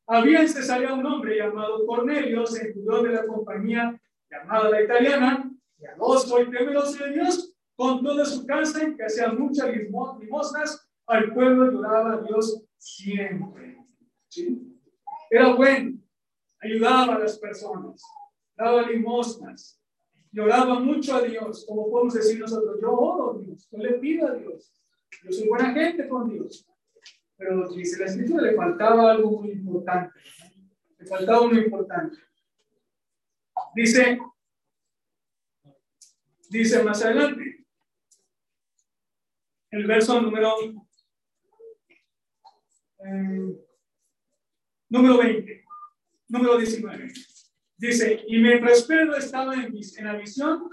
[0.07, 3.99] Había en Cesarea un hombre llamado Cornelio, centurión de la compañía
[4.31, 8.95] llamada la italiana, y a dos hoy temeroso de Dios, con toda su casa, en
[8.95, 13.77] que hacía muchas limosnas, al pueblo lloraba a Dios siempre.
[15.29, 15.99] Era bueno,
[16.59, 18.01] ayudaba a las personas,
[18.55, 19.81] daba limosnas,
[20.31, 24.27] lloraba mucho a Dios, como podemos decir nosotros, yo oro a Dios, yo le pido
[24.27, 24.73] a Dios,
[25.23, 26.65] yo soy buena gente con Dios.
[27.35, 30.19] Pero dice la escritura, le faltaba algo muy importante,
[30.97, 32.17] le faltaba muy importante.
[33.75, 34.19] Dice,
[36.49, 37.65] dice más adelante,
[39.69, 40.55] el verso número,
[42.99, 43.55] eh,
[44.89, 45.65] número 20,
[46.29, 47.13] número 19.
[47.77, 50.69] Dice, y mientras Pedro estaba en, en la visión,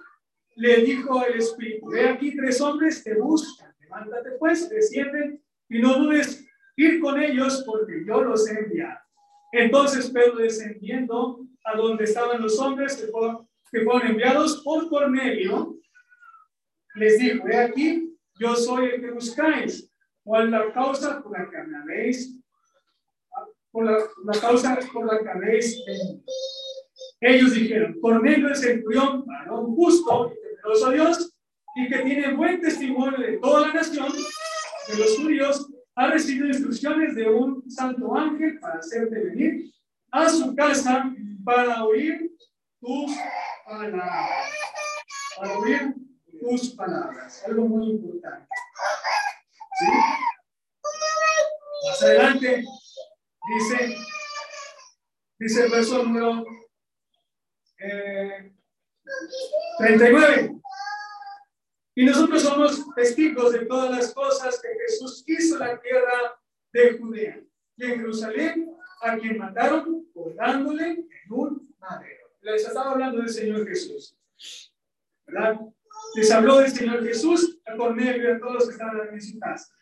[0.56, 5.98] le dijo el Espíritu, ve aquí tres hombres te buscan, levántate pues, desciende y no
[5.98, 6.46] dudes
[6.76, 8.98] ir con ellos porque yo los he enviado.
[9.52, 15.78] Entonces Pedro descendiendo a donde estaban los hombres que fueron, que fueron enviados por Cornelio,
[16.94, 19.90] les dijo, ve aquí, yo soy el que buscáis.
[20.24, 22.40] ¿Cuál es la causa por la que me habéis?
[23.70, 25.78] Por la, la causa por la que habéis.
[27.20, 27.96] Ellos dijeron,
[28.26, 31.34] es el centurión, varón justo y temeroso a Dios,
[31.76, 34.12] y que tiene buen testimonio de toda la nación,
[34.88, 39.70] de los judíos, ha recibido instrucciones de un santo ángel para hacerte venir
[40.10, 41.12] a su casa
[41.44, 42.30] para oír
[42.80, 43.12] tus
[43.64, 44.50] palabras.
[45.36, 45.94] Para oír
[46.40, 47.44] tus palabras.
[47.46, 48.46] Algo muy importante.
[51.86, 52.64] Más adelante
[53.54, 53.96] dice,
[55.38, 56.44] dice el verso número
[59.78, 60.60] 39.
[61.96, 66.40] Y nosotros somos testigos de todas las cosas que Jesús hizo en la tierra
[66.72, 67.40] de Judea
[67.76, 72.30] y en Jerusalén, a quien mataron colgándole en un madero.
[72.40, 74.16] Les estaba hablando del Señor Jesús.
[75.26, 75.60] ¿Verdad?
[76.14, 79.38] Les habló del Señor Jesús a Cornelio y a todos los que estaban en su
[79.38, 79.74] casa.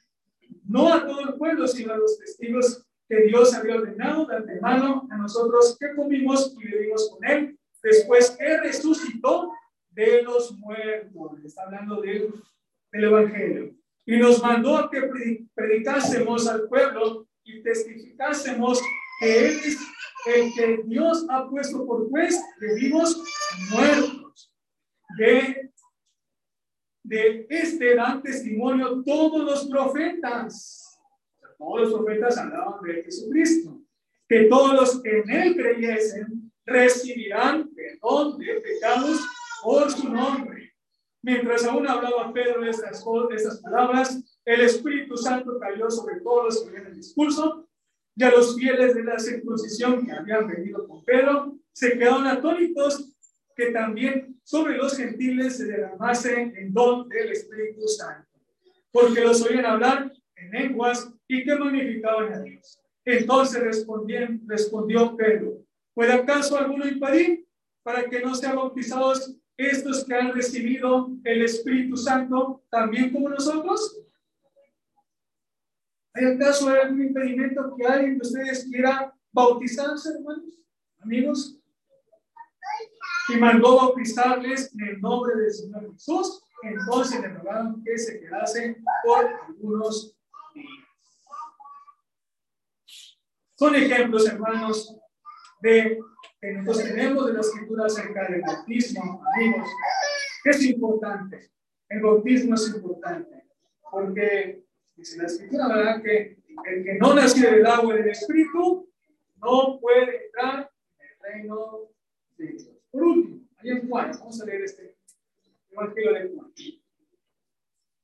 [0.64, 5.06] No a todo el pueblo, sino a los testigos que Dios había ordenado de antemano
[5.10, 9.52] a nosotros que comimos y vivimos con Él después que resucitó
[9.90, 11.44] de los muertos.
[11.44, 12.32] Está hablando del,
[12.90, 13.74] del Evangelio.
[14.06, 15.10] Y nos mandó a que
[15.54, 18.80] predicásemos al pueblo y testificásemos
[19.20, 19.78] que Él es
[20.26, 23.22] el que Dios ha puesto por juez de vivos
[23.70, 24.52] muertos.
[25.18, 25.71] De,
[27.12, 30.98] de este dan testimonio todos los profetas.
[31.58, 33.82] Todos los profetas hablaban de Jesucristo.
[34.26, 39.20] Que todos los que en Él creyesen recibirán perdón de pecados
[39.62, 40.72] por su nombre.
[41.20, 46.62] Mientras aún hablaba Pedro de estas, estas palabras, el Espíritu Santo cayó sobre todos los
[46.62, 47.68] que oían el discurso
[48.16, 53.11] y a los fieles de la circuncisión que habían venido con Pedro se quedaron atónitos
[53.54, 58.28] que también sobre los gentiles se derramase el don del Espíritu Santo,
[58.90, 62.80] porque los oían hablar en lenguas y que magnificaban a Dios.
[63.04, 63.62] Entonces
[64.46, 67.46] respondió Pedro, ¿puede acaso alguno impedir
[67.82, 73.98] para que no sean bautizados estos que han recibido el Espíritu Santo también como nosotros?
[76.14, 80.60] ¿Hay acaso algún impedimento que alguien de ustedes quiera bautizarse, hermanos,
[80.98, 81.61] amigos?
[83.28, 86.42] Y mandó bautizarles en el nombre del Señor Jesús.
[86.62, 90.16] Entonces le rogaron que se quedasen por algunos
[90.54, 90.66] días.
[93.54, 94.96] Son ejemplos, hermanos,
[95.60, 96.00] de
[96.40, 99.68] que nosotros tenemos de la escritura acerca del bautismo, amigos.
[100.44, 101.52] Es importante.
[101.88, 103.44] El bautismo es importante
[103.90, 104.64] porque
[104.96, 106.02] dice la escritura, ¿verdad?
[106.02, 108.88] Que el que no nació del agua y del espíritu
[109.36, 111.88] no puede entrar en el reino
[112.36, 112.81] de Dios.
[112.92, 114.96] Por último, ahí en Juan, vamos a leer este
[115.70, 116.52] Evangelio de Juan.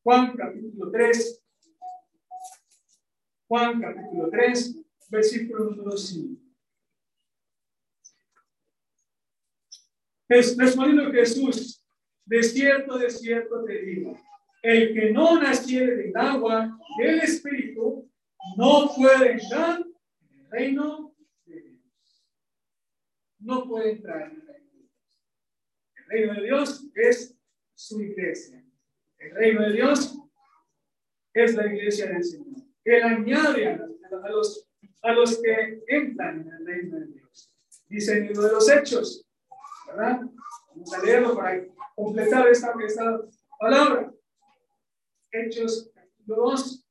[0.03, 1.45] Juan capítulo 3.
[3.49, 4.77] Juan capítulo 3,
[5.11, 6.43] versículo número 5.
[10.29, 11.85] Respondiendo Jesús,
[12.25, 14.19] de cierto, de cierto te digo,
[14.63, 18.11] el que no naciere del agua, del Espíritu,
[18.57, 21.15] no puede entrar en el reino
[21.45, 22.25] de Dios.
[23.39, 24.68] No puede entrar en el reino
[26.09, 27.37] reino de Dios es
[27.75, 28.65] su iglesia.
[29.19, 30.19] El reino de Dios
[31.35, 32.63] es la iglesia del Señor.
[32.85, 37.53] Él añade a los, que entran en el reino de Dios.
[37.87, 39.27] Dice el libro de los Hechos,
[39.87, 40.21] ¿verdad?
[40.69, 43.21] Vamos a leerlo para completar esta, esta
[43.59, 44.13] palabra.
[45.31, 45.91] Hechos
[46.27, 46.87] 2,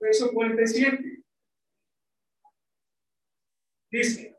[0.00, 1.24] verso 47.
[3.90, 4.37] Dice,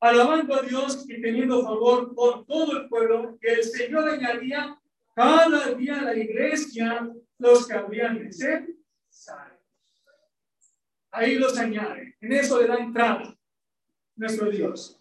[0.00, 4.78] alabando a Dios y teniendo favor por todo el pueblo, que el Señor añadía
[5.14, 8.66] cada día a la iglesia los que habrían de ser
[9.08, 9.58] salvos.
[11.10, 13.36] Ahí los añade, en eso le da entrada
[14.16, 14.98] nuestro Dios.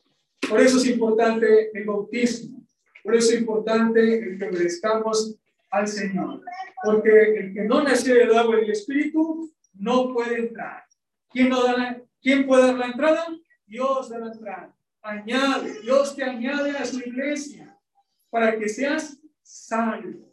[0.50, 2.66] Por eso es importante el bautismo,
[3.04, 5.36] por eso es importante el que obedezcamos
[5.70, 6.41] al Señor,
[6.84, 10.84] porque el que no nació del agua y del Espíritu no puede entrar.
[11.30, 13.28] ¿Quién, no da ¿Quién puede dar la entrada?
[13.68, 14.76] Dios da la entrada.
[15.02, 17.78] Añade, Dios te añade a su iglesia
[18.30, 20.30] para que seas salvo.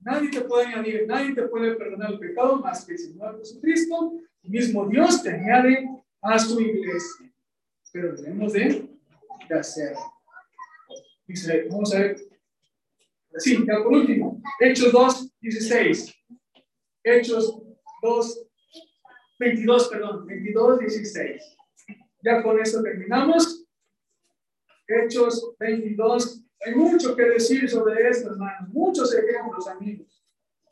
[0.00, 4.14] Nadie te puede añadir, nadie te puede perdonar el pecado más que el Señor Jesucristo.
[4.42, 5.88] El mismo Dios te añade
[6.22, 7.32] a su iglesia.
[7.92, 8.88] Pero debemos de,
[9.48, 10.00] de hacerlo.
[11.70, 12.16] Vamos a ver.
[13.36, 14.40] Sí, ya por último.
[14.60, 16.14] Hechos 2, 16.
[17.04, 17.62] Hechos
[18.02, 18.46] 2,
[19.38, 21.57] 22, perdón, 22, 16.
[22.28, 23.64] Ya con esto terminamos.
[24.86, 26.44] Hechos 22.
[26.60, 28.68] Hay mucho que decir sobre esto, hermanos.
[28.68, 30.22] Muchos ejemplos, amigos.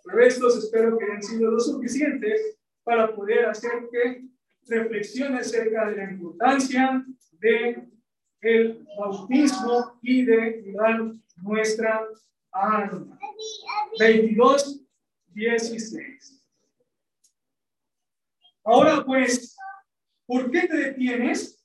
[0.04, 4.26] Pero estos espero que hayan sido lo suficientes para poder hacer que
[4.66, 7.02] reflexione acerca de la importancia
[7.40, 7.88] de
[8.42, 12.06] el bautismo y de cuidar nuestra
[12.52, 13.18] alma.
[13.98, 14.82] 22,
[15.32, 16.44] 16.
[18.62, 19.56] Ahora pues,
[20.26, 21.64] ¿por qué te detienes?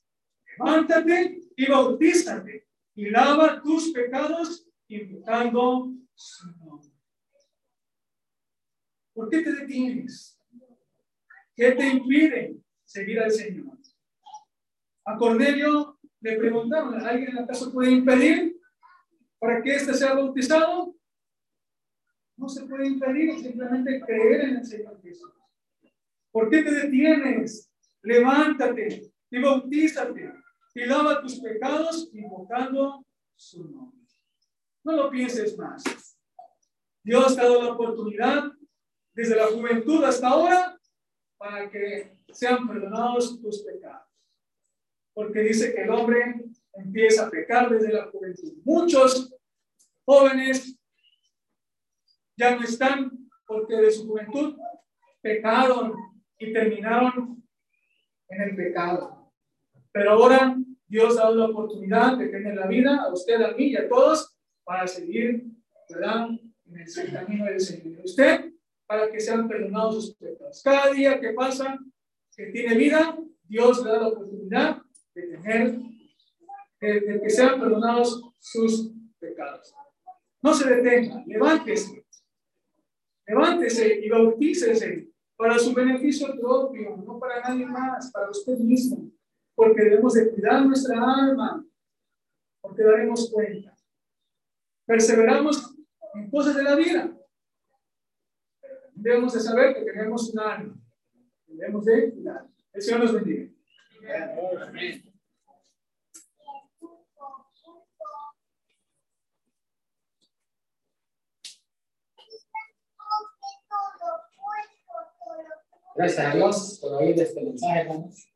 [0.58, 6.90] Levántate y bautízate y lava tus pecados invocando su nombre.
[9.14, 10.38] ¿Por qué te detienes?
[11.54, 13.78] ¿Qué te impide seguir al Señor?
[15.04, 18.56] A Cornelio le preguntaron, ¿alguien en la casa puede impedir
[19.38, 20.94] para que éste sea bautizado?
[22.36, 25.32] No se puede impedir, simplemente creer en el Señor Jesús.
[26.30, 27.71] ¿Por qué te detienes?
[28.02, 30.32] Levántate y bautízate
[30.74, 33.04] y lava tus pecados invocando
[33.36, 34.00] su nombre.
[34.84, 35.82] No lo pienses más.
[37.04, 38.44] Dios te ha dado la oportunidad
[39.14, 40.78] desde la juventud hasta ahora
[41.36, 44.08] para que sean perdonados tus pecados.
[45.12, 48.54] Porque dice que el hombre empieza a pecar desde la juventud.
[48.64, 49.34] Muchos
[50.04, 50.78] jóvenes
[52.36, 54.56] ya no están porque de su juventud
[55.20, 55.94] pecaron
[56.38, 57.41] y terminaron
[58.32, 59.30] en el pecado.
[59.92, 60.56] Pero ahora
[60.86, 63.88] Dios ha dado la oportunidad de tener la vida a usted, a mí y a
[63.88, 65.44] todos para seguir,
[65.90, 66.28] ¿verdad?
[66.66, 68.04] En el camino del Señor.
[68.04, 68.52] Usted,
[68.86, 70.62] para que sean perdonados sus pecados.
[70.62, 71.78] Cada día que pasa,
[72.34, 74.82] que tiene vida, Dios le da la oportunidad
[75.14, 75.78] de tener,
[76.80, 79.74] de, que sean perdonados sus pecados.
[80.40, 82.04] No se detenga, levántese,
[83.26, 89.10] levántese y bautícese para su beneficio propio, no para nadie más, para usted mismo.
[89.54, 91.64] porque debemos de cuidar nuestra alma,
[92.60, 93.76] porque daremos cuenta.
[94.86, 95.76] Perseveramos
[96.14, 97.12] en cosas de la vida.
[98.94, 100.74] Debemos de saber que tenemos un alma.
[101.46, 102.46] Debemos de cuidar.
[102.72, 103.52] El Señor nos bendiga.
[115.94, 118.31] Gracias a Dios por oír este mensaje, hermanos.